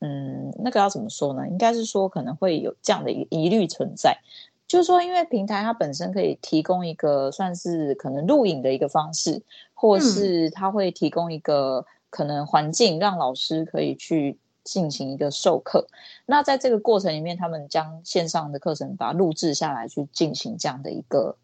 [0.00, 1.48] 嗯，那个要怎么说呢？
[1.48, 4.14] 应该是说可能会有这样的一个疑虑存在，
[4.68, 9.40] 就是说，因为平台它本身可以提供一个算是可能录影的一个方式，
[9.72, 15.86] 或是它会提供一个可能环境，让老师可以去进行一个授课。
[16.24, 21.36] 那在这个过程里面，他们将线上的课程把它录制下来，去进行这样的一个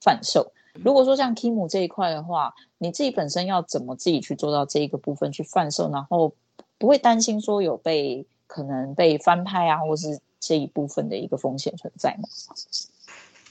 [0.00, 0.50] 贩售。
[0.82, 6.32] 如果说像 Kim 这一块的话，你自己本身要怎么自己去做到这一个部分去贩售，然后？
[6.78, 12.28] 不会担心说有被可能被翻拍啊，或是这一部分的一个风险存在吗？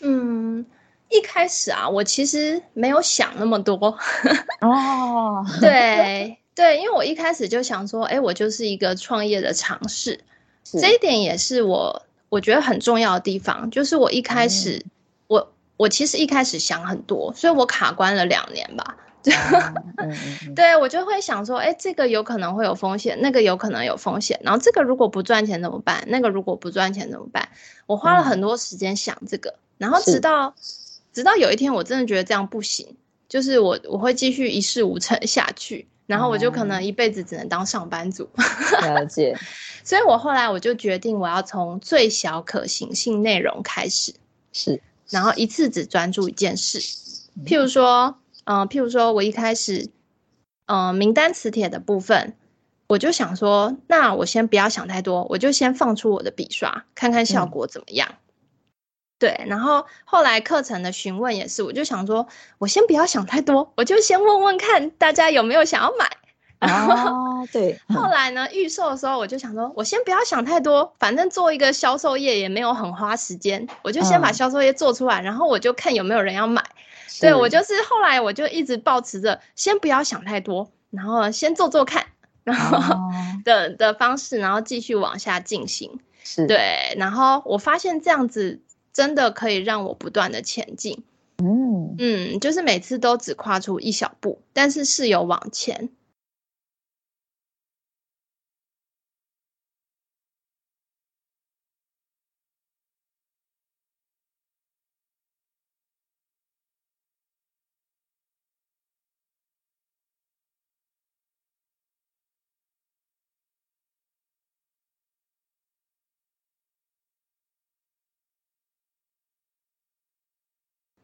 [0.02, 0.64] 嗯，
[1.10, 3.98] 一开始啊，我其实没有想那么多
[4.62, 5.44] 哦。
[5.60, 10.20] 对对，因为我一开始就想说，哎，我就是一个创业的尝试，
[10.64, 13.70] 是这一点也是我我觉得很重要的地方。
[13.70, 14.92] 就是我一开始，嗯、
[15.28, 18.98] 我我其实一开始想很多，所以我卡关了两年吧。
[20.56, 26.04] 对，我就会想说，哎，这个有可能会有风险，那个有可能有风险，然后这个如果不赚钱怎么办？
[26.08, 27.50] 那个如果不赚钱怎么办？
[27.88, 30.54] 我花了很多时间想这个，然后直到
[31.12, 32.96] 直到有一天，我真的觉得这样不行，
[33.28, 38.30] 就是我我会继续一事无成下去，然后我就可能一辈子只能当上班族。
[38.82, 39.38] 了解。
[39.84, 44.14] 所以我后来我就决定，我要从最小可行性内容开始，
[44.52, 46.80] 是，然后一次只专注一件事。
[47.46, 49.90] 譬如说，嗯、呃，譬如说我一开始，
[50.66, 52.36] 嗯、呃，名单磁铁的部分，
[52.88, 58.10] 我就想说，那我先不要想太多，我就先放出我的笔刷，看看效果怎么样。
[58.12, 58.25] 嗯
[59.18, 66.06] 对，然后后来课程的询问也是，我就想说，我先不要想太多，我就先问问看大家有没有想要买。
[66.60, 67.80] 哦，对。
[67.90, 76.64] 后来呢，预售的时候我就想说，我先不要想太多，反正做一个销售页也没有很花时间，我就先把销售页做出来，嗯、然后我就看有没有人要买。
[77.22, 82.06] 对，我就是后来我就一直保持着先不要想太多，然后先做做看，
[82.44, 82.78] 然后
[83.46, 86.00] 的、哦、的方式，然后继续往下进行。
[86.24, 88.62] 是对，然后我发现这样子。
[88.96, 91.04] 真的可以让我不断的前进，
[91.44, 95.90] 嗯嗯，就是每次都只跨出一小步，但是是有往前。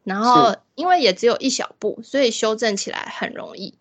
[0.03, 3.77] 然后，因为也只有一小步，所以修正起来很容易。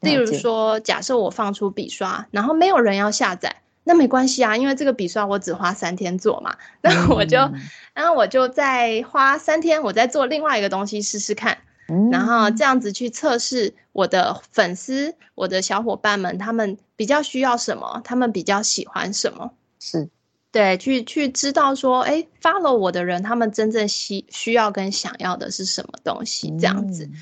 [0.00, 7.54] 例如说，假设我放出笔刷，然后没有人要下载，那没关系啊，因为这个笔刷我只花三天做嘛，那我就，嗯、
[7.94, 11.56] 然后我就再花三天，我再做另外一个东西试试看，
[11.88, 20.08] 嗯、然后这样子去测试我的粉丝、我的小伙伴们，他们比较需要什么，他们比较喜欢什么，是。
[20.54, 27.06] 对，去去知道说，哎，follow 我的人，他们真正需需要跟想要的是什么东西，这样子。
[27.06, 27.14] 嗯、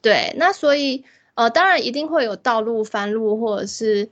[0.00, 4.08] 对，那所以，呃，当然一定会有道路翻路，或者是，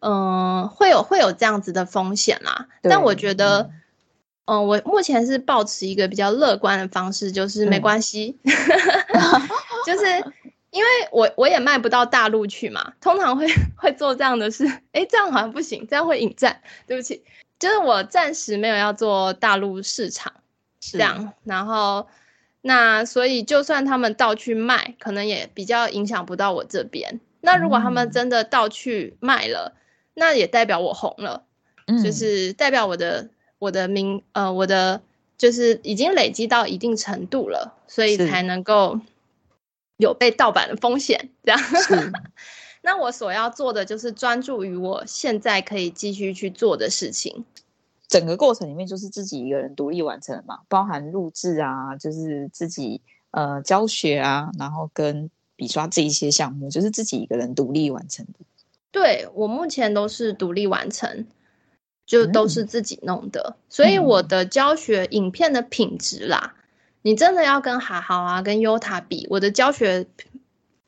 [0.00, 2.66] 嗯、呃，会有会有这样子的风险啦。
[2.82, 3.70] 但我觉得，
[4.46, 8.52] 嗯、呃，我目前是保持一个比较乐观的方式，就是没关系，嗯、
[9.86, 10.04] 就是
[10.72, 13.46] 因为我我也卖不到大陆去嘛，通常会
[13.78, 17.22] 会做这样的事，哎，这样好像不行，这样会引战，对不起。
[17.58, 20.32] 就是我暂时没有要做大陆市场，
[20.78, 22.06] 这样，然后
[22.60, 27.20] 那所以就算他们倒去卖，可能也比较影响不到我这边。
[27.40, 29.80] 那如果他们真的倒去卖了，嗯、
[30.14, 31.44] 那也代表我红了，
[31.86, 35.00] 嗯、就是代表我的我的名呃我的
[35.38, 39.00] 就是已经累积到一定程度了，所以才能够
[39.96, 41.60] 有被盗版的风险，这样。
[42.86, 47.44] 那我所要做的就是专注于我现在可以继续去做的事情。
[48.06, 53.00] 整个过程里面就是自己一个人独立完成嘛，包含录制啊，就是自己
[53.32, 58.34] 呃教学啊，然后跟笔刷这一些项目，就是自己一个人独立完成的。
[58.92, 61.26] 对，我目前都是独立完成，
[62.06, 66.62] 就都是自己弄的，嗯、所以我的教学影片的品质啦，嗯、
[67.02, 70.06] 你真的要跟哈好啊，跟优塔比，我的教学。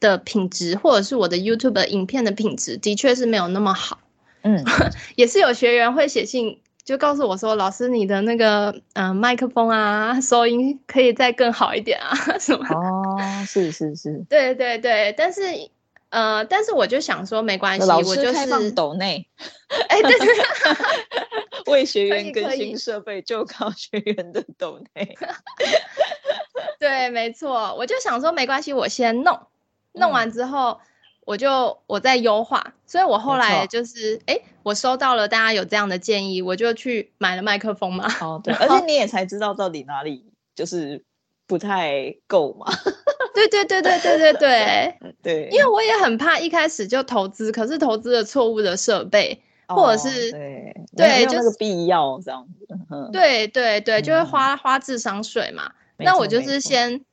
[0.01, 3.99] 的品质，或者是我的 YouTube 影片的品质，的确是没有那么好。
[4.43, 4.65] 嗯，
[5.17, 15.43] 也是有学员会写信，就告诉我说：“老师，你的那个嗯、呃、麦克风啊，收音可以再更好一点啊，什么？”哦，是是是，对对对，但是
[16.11, 19.27] 呃，但是我就想说，没关系，我就是开放抖内，
[19.89, 20.29] 哎，对对，
[21.73, 25.19] 为学员更新设备就靠学员的抖内。
[26.79, 29.39] 对，没错，我就想说，没关系，我先弄。
[29.99, 30.79] 弄完之后，
[31.27, 38.07] 我就我在优化，所以我后来就是，哎、我收到了大家有这样的建议，我就去买了麦克风嘛。
[38.21, 41.05] 哦，对，而且你也才知道到底哪里就是
[41.47, 42.67] 不太够嘛。
[43.35, 49.43] 对对对对对对 对对，因为我也很怕一开始就投资，可是投资了错误的设备。
[49.71, 52.67] 或者是、哦、对对，就是必要这样子。
[53.13, 55.71] 对对对，就会花、花智商税嘛。
[55.99, 57.05] 那我就是先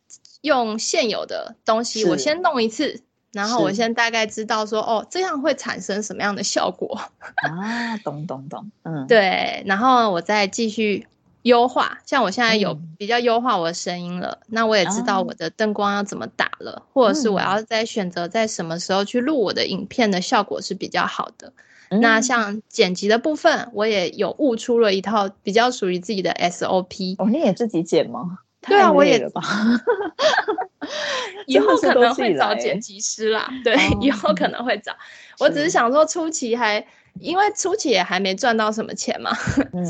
[0.46, 3.02] 用现有的东西，我先弄一次，
[3.34, 7.02] 然后我先大概知道说，哦，这样会产生什么样的效果
[7.36, 7.98] 啊？
[8.04, 11.08] 懂懂懂，嗯， 对，然后我再继续
[11.42, 21.52] 优化，像我现在有比较优化我的声音了，嗯、那我也知道我的灯光要怎么打了，啊、或者是我要再选择在什么时候去录我的影片的效果是比较好的。
[21.90, 27.16] 嗯、那像剪辑的部分，我也有悟出了一套比较属于自己的 SOP。
[27.20, 28.40] 哦，你也自己剪吗？
[28.68, 29.20] 对啊，我也
[31.48, 33.50] 以后可能会找剪辑师啦。
[33.64, 34.92] 对，以后可能会找。
[35.40, 36.86] 我只是想说，初期还
[37.20, 39.32] 因为初期也还没赚到什么钱嘛，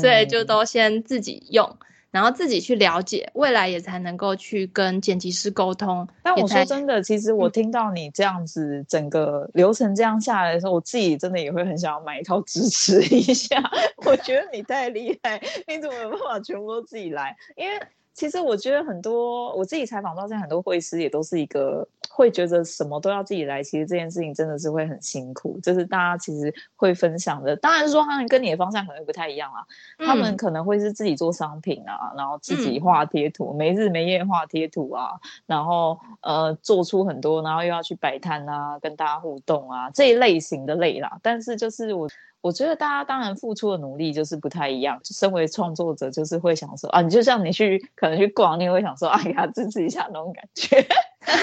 [0.00, 1.76] 所以就都先自己用。
[2.12, 6.08] 然后自己去了解，未来也才能够去跟剪辑师沟通。
[6.22, 13.62] 但我说真的，其实我听到你这样子整个流程这样下来的时候，我自己真的也会很想要买一套支持一下。
[14.06, 17.36] 我觉得你太厉害，你怎么有办法全部都自己来？
[17.54, 17.78] 因为。
[18.16, 25.60] 其实我觉得很多我自己采访到现在很多会师也都是一个会觉得什么都要自己来，其实这件事情真的是会很辛苦。
[25.62, 29.60] 就是大家其实会分享的，当然说他们跟你的方向可能不太一样啊。
[29.98, 35.10] 他们可能会是自己做商品啊，然后自己画贴图，没日没夜画贴图啊，
[35.44, 41.18] 然后呃做出很多，然后又要去摆摊啊，跟大家互动啊这一类型的类啦。
[41.22, 42.08] 但是就是我。
[42.46, 45.00] 我觉得大家当然付出的努力就是不太一样。
[45.02, 50.80] 就身为创作者，就是会想说啊，你就像你去可能去逛，你也会想说，哎呀，支持一下那种感觉。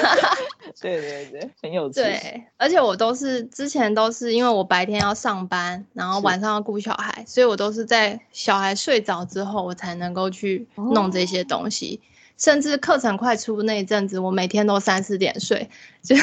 [0.80, 1.96] 对对对，很有趣。
[1.96, 12.00] 对，而且我都是之前都是因为我白天要上班，然后晚上要顾小孩，所以我都是在小孩睡着之后，我才能够去弄这些东西。
[12.02, 15.70] 哦、甚至课程快出那一阵子，我每天都三四点睡，
[16.02, 16.16] 就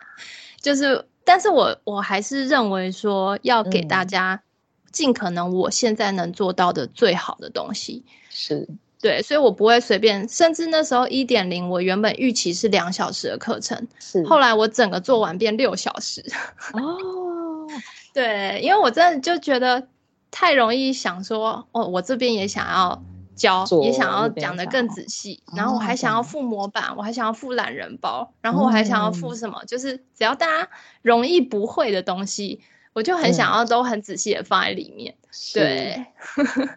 [0.62, 1.04] 就是。
[1.24, 4.42] 但是我我还是认为说要给大家
[4.90, 8.68] 尽可能我现在能做到的最好的东西，是
[9.00, 10.28] 对，所以我不会随便。
[10.28, 16.24] 甚至那时候一点零，我原本预期是两小时的课程，是后来我整个做完变六小时。
[16.72, 17.66] 哦，
[18.14, 19.88] 对，因为我真的就觉得
[20.30, 23.02] 太容易想说，哦，我这边也想要。
[23.42, 29.58] 教也想要讲的更仔细，然后我还想要附模板，哦、我还想要附懒人包，然后我还想要附什么？
[29.62, 30.68] 嗯、就是只要大家
[31.02, 32.60] 容易不会的东西，
[32.92, 35.16] 我就很想要都很仔细的放在里面。
[35.20, 36.06] 嗯、对，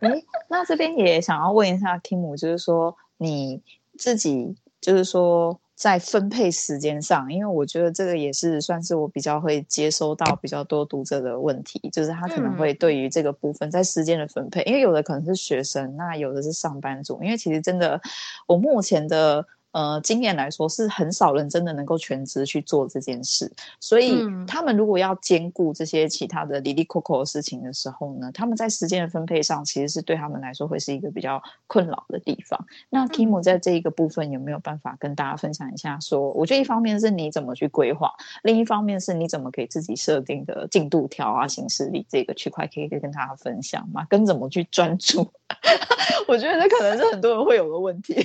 [0.01, 3.61] 哎， 那这边也想要问一下 Kim，就是说你
[3.97, 5.59] 自己，就是说。
[5.76, 18.01] 在分配时间上，因为我觉得这个也是算是我比较会接收到比较多读者的问题，就是他可能会对于这个部分在时间的分配，因为有的可能是学生，那有的是上班族，因为其实真的
[18.47, 19.45] 我目前的。
[19.76, 23.51] 呃，经验来说是很少人真的能够全职去做这件事，
[23.82, 32.57] 所以他们如果要兼顾这些其他的哩哩扣扣的事情的时候呢，他们在时间的分配上其实是对他们来说会是一个比较困扰的地方。
[32.89, 36.15] 那 Kim 在这一个部分有没有办法跟大家分享一下说？
[36.15, 38.09] 说我觉得一方面是你怎么去规划，
[38.43, 44.07] 另一方面是你怎么给自己设定的进度条啊、行事历这个区块，可以跟大家分享吗？
[44.09, 45.30] 跟怎么去专注？
[46.30, 48.15] 我觉得这可能是很多人会有的问题，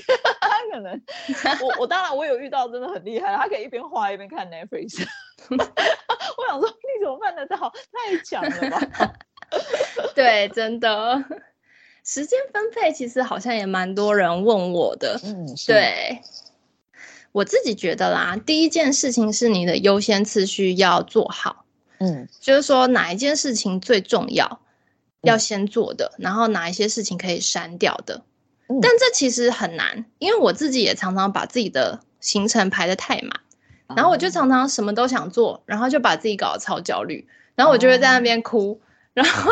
[0.82, 1.02] 可能。
[1.62, 5.06] 我我当然我有遇到真的很厉害，他可以一边画一边看 Netflix。
[5.50, 7.72] 我想说你怎么办得到？
[7.92, 9.12] 太强了吧！
[10.14, 11.24] 对，真的。
[12.04, 15.20] 时间分配其实好像也蛮多人问我的。
[15.22, 16.20] 嗯，对。
[17.32, 21.64] 我自己觉得啦，第一件事情是你的优先次序要做好。
[21.98, 24.60] 嗯，就是说哪一件事情最重要，
[25.20, 28.22] 要先做的，嗯、然后哪一些事情可以删掉的。
[28.80, 33.40] 但这其实很难，因为我自己也常常把自己的行程排得太满，
[33.96, 38.80] 然后我就常常什么都想做，然后就把自己搞得超焦虑，然后我就会在那边哭，
[39.12, 39.50] 然后，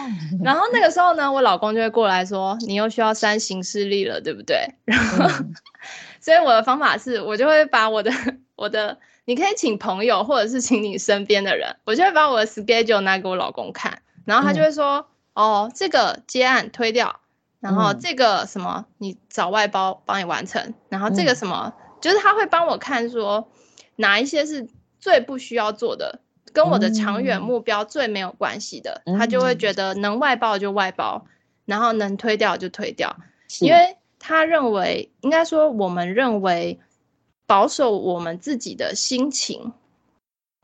[0.42, 5.28] 然后那个时候呢，我老公就会过来说：“你又需要三行事历了，对不对？”然后，
[6.20, 8.10] 所以我的方法是我就会把我的
[8.56, 8.96] 我的，
[9.26, 17.20] 你可以请朋友或者是请你身边的人，我就会把我的 schedule 拿给我老公看，然后他就会说：“哦，这个接案推掉。”
[17.64, 20.74] 然后这个什么，你找外包帮你完成。
[20.90, 23.48] 然后这个什么，就是他会帮我看说，
[23.96, 24.68] 哪一些是
[25.00, 26.20] 最不需要做的，
[26.52, 31.24] 跟我的长远目标最没有关系的，他就会觉得能外包就外包，
[31.64, 33.16] 然后能推掉就推掉。
[33.60, 36.78] 因为他认为，应该说我们认为，
[37.46, 39.72] 保守我们自己的心情，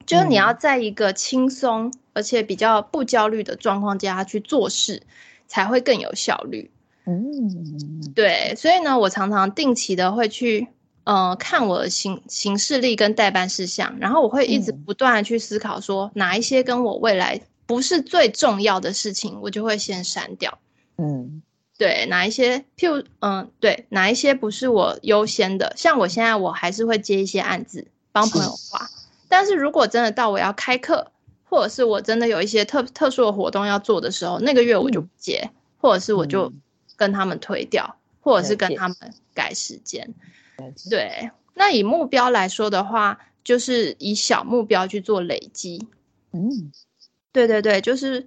[0.05, 5.03] 就是你要在一个轻松而且比较不焦虑的状况下去做事，
[5.47, 6.71] 才会更有效率。
[7.11, 10.69] 嗯，对，所以呢，我常常定期的会去，
[11.03, 20.57] 呃，看我的行行事历跟代办事项，然后我会一直不断的去思考，说哪一些跟我未来不是最重要的事情，我就会先删掉。
[20.99, 21.43] 嗯，
[21.77, 28.89] 对，哪一些，譬如，嗯、呃，对，哪一些不是我优先的，像我现在我还是会接一些案子，帮朋友画，
[29.29, 31.11] 但是如果真的到我要开课，
[31.49, 35.51] 或者是我真的有一些特特殊的活动要做的时候，那个月我就不接，
[35.81, 36.53] 或者是我就。
[37.01, 38.97] 跟他们推掉，或者是跟他们
[39.33, 40.13] 改时间。
[40.91, 45.89] 对，那以目标来说的话，就是以小目标去做累积。
[46.33, 46.71] 嗯，
[47.33, 48.27] 对对对，就是，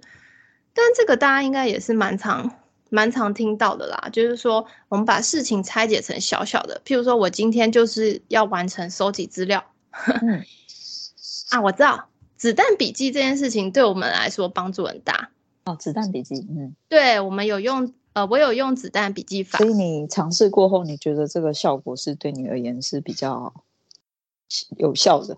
[0.74, 2.50] 但这个大家应该也是蛮常
[2.90, 4.08] 蛮常听到的啦。
[4.12, 9.64] 就是说，我们把事情拆解成小小的，譬如说我今天就是要完成收集资料。
[9.92, 10.42] 嗯、
[11.54, 15.30] 啊，我知道，子弹笔记这件事情对我们来说帮助很大。
[15.66, 17.94] 哦，子弹笔记，嗯，对，我们有用。
[18.14, 19.58] 呃，我有用子弹笔记法。
[19.58, 23.52] 所以你尝试过后，你觉得这个效果是对你而言是比较
[24.78, 25.36] 有效的？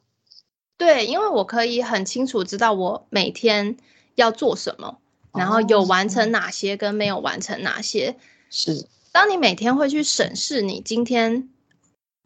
[0.76, 3.78] 对，因为我可以很清楚知道我每天
[4.14, 4.98] 要做什么，
[5.32, 8.16] 然后有完成哪些跟没有完成哪些。
[8.50, 11.48] 是，当你每天会去审视你今天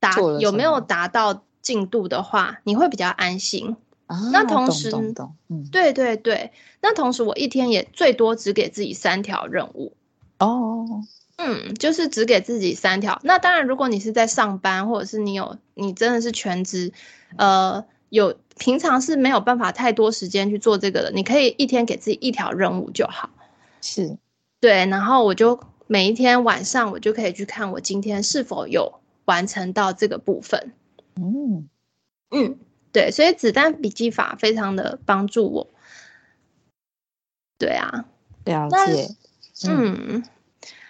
[0.01, 3.77] 达有没有达到进度的话，你会比较安心。
[4.07, 4.91] 啊、那同时，
[5.49, 6.51] 嗯、对对对，
[6.83, 9.93] 那同时我一天也最多只给自己三条任务。
[10.41, 11.05] 哦，
[11.37, 13.21] 嗯，就是只给自己三条。
[13.23, 16.93] 那当然，如果你是在上班，或者是你有你真的是全职，
[17.37, 23.29] 呃，有平常是没有办法太多时间去做这个的，你可以一天给自己一条任务就好。
[23.83, 24.17] 是，
[24.61, 30.73] 对，然后我就每一天晚上我就可以去看我今天是否有完成到这个部分。
[31.17, 31.69] 嗯
[32.31, 32.59] 嗯，
[32.93, 35.69] 对，所以子弹笔记法非常的帮助我。
[37.59, 38.07] 对啊，
[38.47, 39.09] 了解。
[39.69, 40.25] 嗯，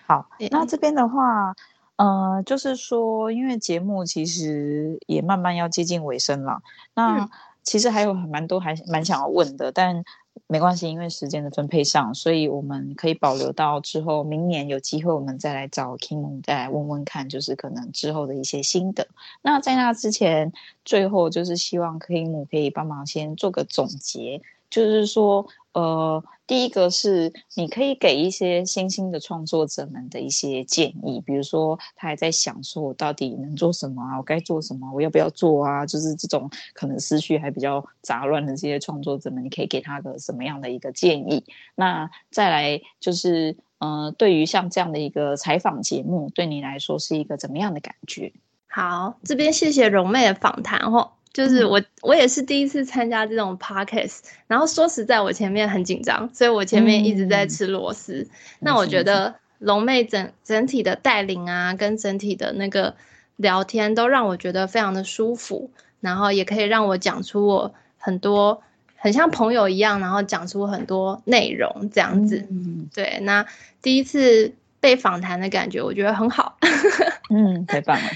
[0.07, 1.55] 好，那这边的话，
[1.97, 6.63] 呃，就是说，因为节目其实也慢慢要接近尾声了，
[6.95, 7.29] 那
[7.63, 10.05] 其实还有蛮多还蛮想要问的，但
[10.47, 19.07] 没关系，因为时间的分配上，所以我们可以保留到之后，明年有机会我们再来找 Kim 再来问问看，就是可能之后的一些心得。
[19.43, 20.53] 那在那之前，
[20.85, 24.41] 最后就是希望 Kim 可以帮忙先做个总结，
[24.71, 25.47] 就是说。
[25.73, 34.19] 呃，第一个是你可以给一些新兴的创作者们的一些建议，比如说他还在想说，我到底能做什么啊？
[34.19, 34.91] 我该做什么？
[34.93, 35.87] 我要不要做啊？
[35.87, 41.45] 就是这种可能思绪还比较杂乱的这些创作者们，你可以给他个什么样的一个建议？
[41.77, 48.33] 那再来就是，呃，对于像这样的一个采访节目，对你来说是一个怎么样的感觉？
[48.67, 51.13] 好，这边谢谢蓉妹的访谈哦。
[51.33, 54.19] 就是我，我也是第一次参加这种 podcast，
[54.49, 58.15] 然后说实在，我前面很紧张，所以我前面一直在吃螺丝。
[58.15, 58.29] 嗯、
[58.59, 62.97] 那我觉得龙妹整整体的带领啊，跟整体的那个
[63.37, 65.71] 聊天，都让我觉得非常的舒服，
[66.01, 68.63] 然后也可以让我讲出我很多
[68.97, 72.45] 很像朋友一样，然后讲出很多内容这样子。
[72.51, 73.47] 嗯，对，那
[73.81, 76.59] 第一次被访谈的感觉，我觉得很好。
[77.31, 78.09] 嗯，太棒了。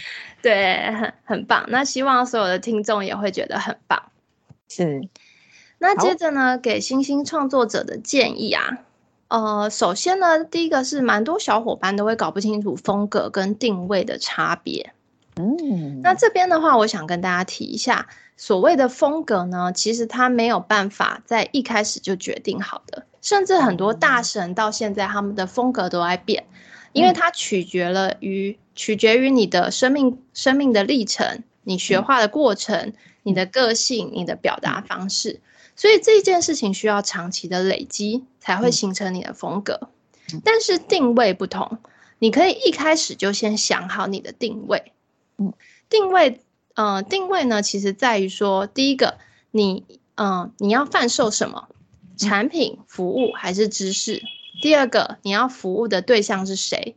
[0.44, 1.64] 对，很很棒。
[1.68, 4.02] 那希望所有的听众也会觉得很棒。
[4.68, 5.08] 是。
[5.78, 8.80] 那接着呢，给新兴创作者的建议啊，
[9.28, 14.92] 呃，首先呢，第一个是蛮多小伙伴都会搞不清楚风格跟定位的差别。
[15.36, 16.02] 嗯。
[16.02, 26.44] 那这边的话，我想跟大家提一下，所谓的风格呢，其实它没有办法在一开始就决定好的，甚至很多大神到现在他们的风格都在变。
[26.92, 35.40] 因为它取决了于取决于你的生命生命的历程，你学画的过程，你的个性，你的表达方式，
[35.76, 39.88] 所以这件事情需要长期的累积才会形成你的风格。
[40.42, 41.78] 但是定位不同，
[42.18, 44.92] 你可以一开始就先想好你的定位。
[45.38, 45.52] 嗯
[45.90, 46.40] 定位，
[46.74, 49.18] 呃，定位呢，其实在于说，第一个，
[49.50, 49.84] 你，
[50.16, 51.68] 呃，你要贩售什么
[52.16, 54.22] 产品、服务还是知识？
[54.62, 56.96] 第二个，你要服务的对象是谁？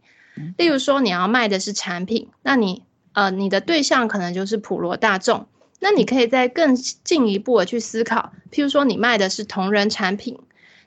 [0.57, 2.83] 例如说，你要卖的是产品，那你
[3.13, 5.47] 呃，你的对象可能就是普罗大众。
[5.79, 10.39] 那你可以再更进一步的去思考，譬如说，你卖的是同人产品，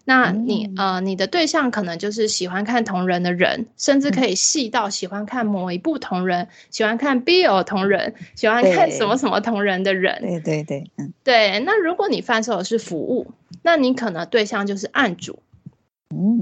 [0.04, 10.18] 那你呃，你的对象可能就是喜欢看同人的人，甚至可以细到喜欢看某一部同人，喜欢看 BL 同人，喜欢看什么什么同人的人。
[10.20, 11.60] 对对对，嗯，对。
[11.60, 13.32] 那如果你贩售的是服务，
[13.62, 15.40] 那你可能对象就是案主。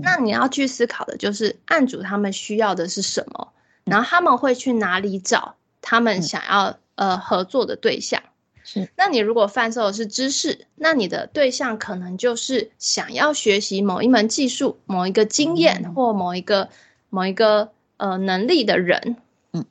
[0.02, 3.52] 那你要去思考的就是案主他们需要的是什么，
[3.84, 8.22] 然后他们会去哪里找他们想要呃合作的对象。
[8.64, 16.70] 是，那你如果贩售的是知识，那你的对象可能就是想要学习某一门技术、某一个经验或某一个
[17.10, 19.16] 某一个呃能力的人。
[19.52, 19.64] 嗯，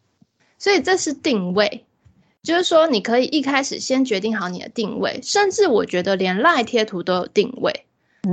[0.59, 1.85] 所以这是定位，
[2.43, 7.85] 就是说你可以一开始先决定好你的定位，甚至我觉得连赖贴图都有定位。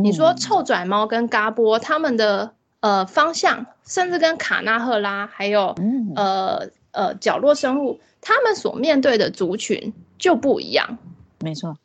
[0.03, 5.75] 你说臭拽猫跟嘎波他们的呃方向，甚至跟卡纳赫拉还有
[6.17, 10.99] 呃呃角落生物，他们所面对的族群就不一样。
[11.41, 11.77] 没错，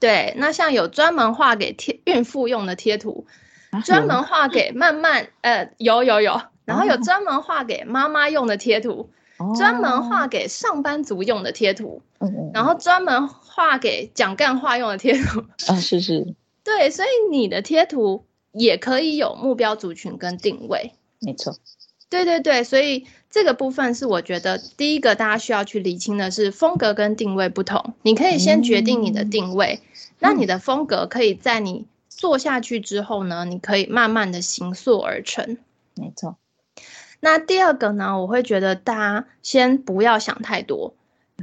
[0.00, 0.34] 对。
[0.38, 3.26] 那像有专门画给贴孕妇用的贴图，
[3.84, 9.10] 专门画给慢慢呃有有有，然后有专门画给妈妈用的贴图，
[9.56, 12.00] 专门画给上班族用的贴图，
[12.54, 15.40] 然后专门画给讲干话用的贴图。
[15.66, 16.34] 啊，是是。
[16.68, 21.56] 对，所以你的贴图也可以有目标族群跟定位，没错。
[22.10, 27.94] 对对对，所以这个部分是我觉得第一个大家需要去理清的是风格跟定位不同。
[28.02, 29.88] 你可以先决定你的定位，嗯、
[30.18, 35.56] 那你的风格可以在你做下去之后呢，你可以慢慢的形塑而成。
[35.94, 36.36] 没错。
[37.20, 40.94] 那第二个呢，我会觉得大家先不要想太多。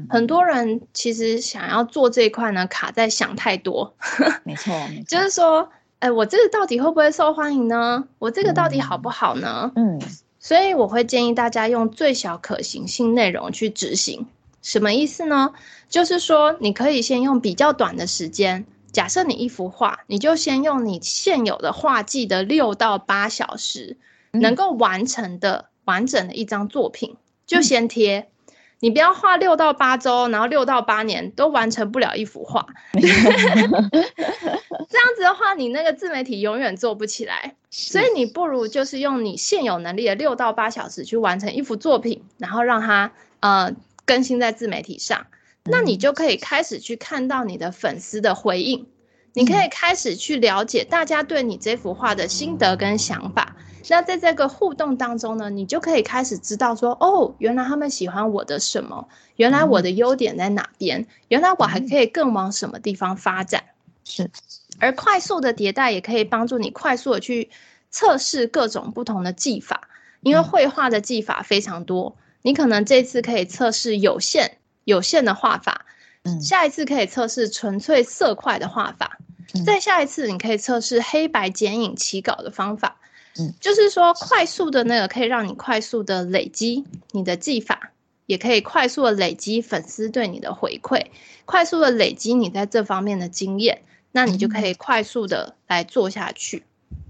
[0.10, 3.96] 很多人其实想要做这一块呢，卡在想太多。
[4.44, 5.70] 没错，没错，就是说，
[6.00, 8.08] 哎，我这个到底会不会受欢迎呢？
[8.20, 9.72] 我这个到底好不好呢？
[9.76, 10.02] 嗯，
[10.40, 14.28] 所以我会建议大家用最小可行性内容去执行。
[14.62, 15.54] 什么意思呢？
[15.88, 23.98] 就是说，你可以先用比较短的时间，假设你一幅画，你就先用你现有的画技的六到八小时，
[24.32, 27.16] 能够完成的完整的一张作品，
[27.46, 28.28] 就先贴。
[28.80, 37.56] 你不要画六到八周，然后六到八年都完成不了一幅画 这样子的话，你那个自媒体永远做不起来。
[37.72, 43.74] 所以你不如就是用你现有能力的六到八小时去完成一幅作品，然后让它呃
[44.06, 45.26] 更新在自媒体上，
[45.64, 48.88] 那你就可以开始去看到你的粉丝的回应，
[49.34, 53.56] 你可以开始去了解大家对你这幅画的心得跟想法。
[53.90, 59.08] 那在这个互动当中呢，你就可以开始知道说，哦，原来他们喜欢我的什么？
[59.36, 61.06] 原来我的优点在哪边？
[61.28, 63.64] 原来我还可以更往什么地方发展？
[64.04, 64.30] 是。
[64.80, 67.50] 而快速的迭代也可以帮助你快速的去
[67.92, 69.88] 测试各种不同的技法，
[70.22, 72.18] 因为绘画的技法非常多。
[72.42, 75.86] 你可能这次可以测试有限有限的画法，
[76.24, 79.18] 嗯，下一次可以测试纯粹色块的画法，
[79.66, 82.98] 再下一次你可以测试黑白剪影起稿的方法。
[83.38, 87.92] 嗯，就是说，快速的那个可以让你快速的累积你的技法，
[88.28, 91.08] 也可以快速的累积粉丝对你的回馈，
[91.44, 93.82] 快速的累积你在这方面的经验，
[94.14, 96.64] 那你就可以快速的来做下去。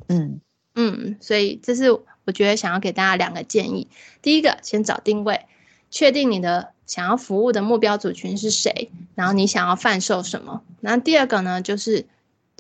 [0.07, 0.41] 嗯
[0.73, 3.87] 嗯，所以这是我觉得想要给大家两个建议。
[4.23, 5.45] 第一个，先找定位，
[5.91, 10.63] 确定你的想要服务的目标族群是谁，然后你想要贩售什么。
[10.81, 12.07] 然后第二个呢，就是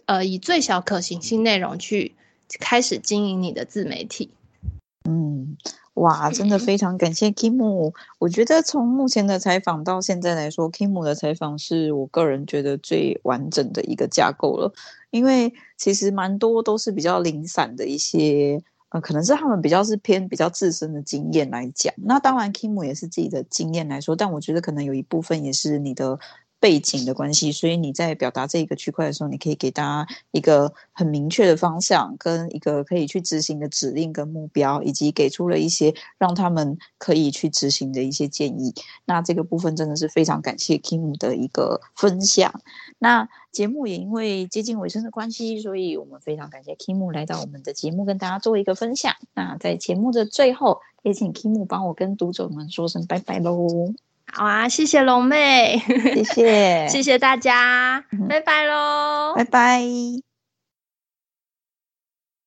[0.05, 2.13] 呃，以最小可行性内容去。
[2.59, 4.29] 开始经营你的自媒体，
[5.09, 5.57] 嗯，
[5.95, 7.91] 哇，真的非常感谢 Kim。
[8.19, 14.71] 我觉得从目前的采访到现在来说，Kim 的采访是我个人觉得最完整的一个架构了。
[15.11, 21.93] 因为其实蛮多都是比较零散的一些，呃，可能是他们比较是偏比较自身的经验来讲。
[21.97, 26.19] 那当然，Kim 也是自己的经验来说，但我觉得可能有一部分也是你的。
[26.65, 38.73] 背景的关系，所以你在表达这一个区块的时候，你可以给大家一个很明确的方向，跟一个可以去执行的指令跟目标，以及给出了一些让他们可以去执行的一些建议。
[39.05, 42.59] 那这个部分真的是非常感谢 Kim 的一个分享。
[42.97, 49.13] 那节目也因为接近尾声的关系，所以我们非常感谢 Kim 来到我们的节目，跟大家做一个分享。
[49.35, 53.93] 那在节目的最后，也请 Kim 帮我跟读者们说声拜拜喽。
[54.33, 60.24] 好啊，谢谢龙妹，谢谢， 谢谢大家，拜拜喽，拜拜。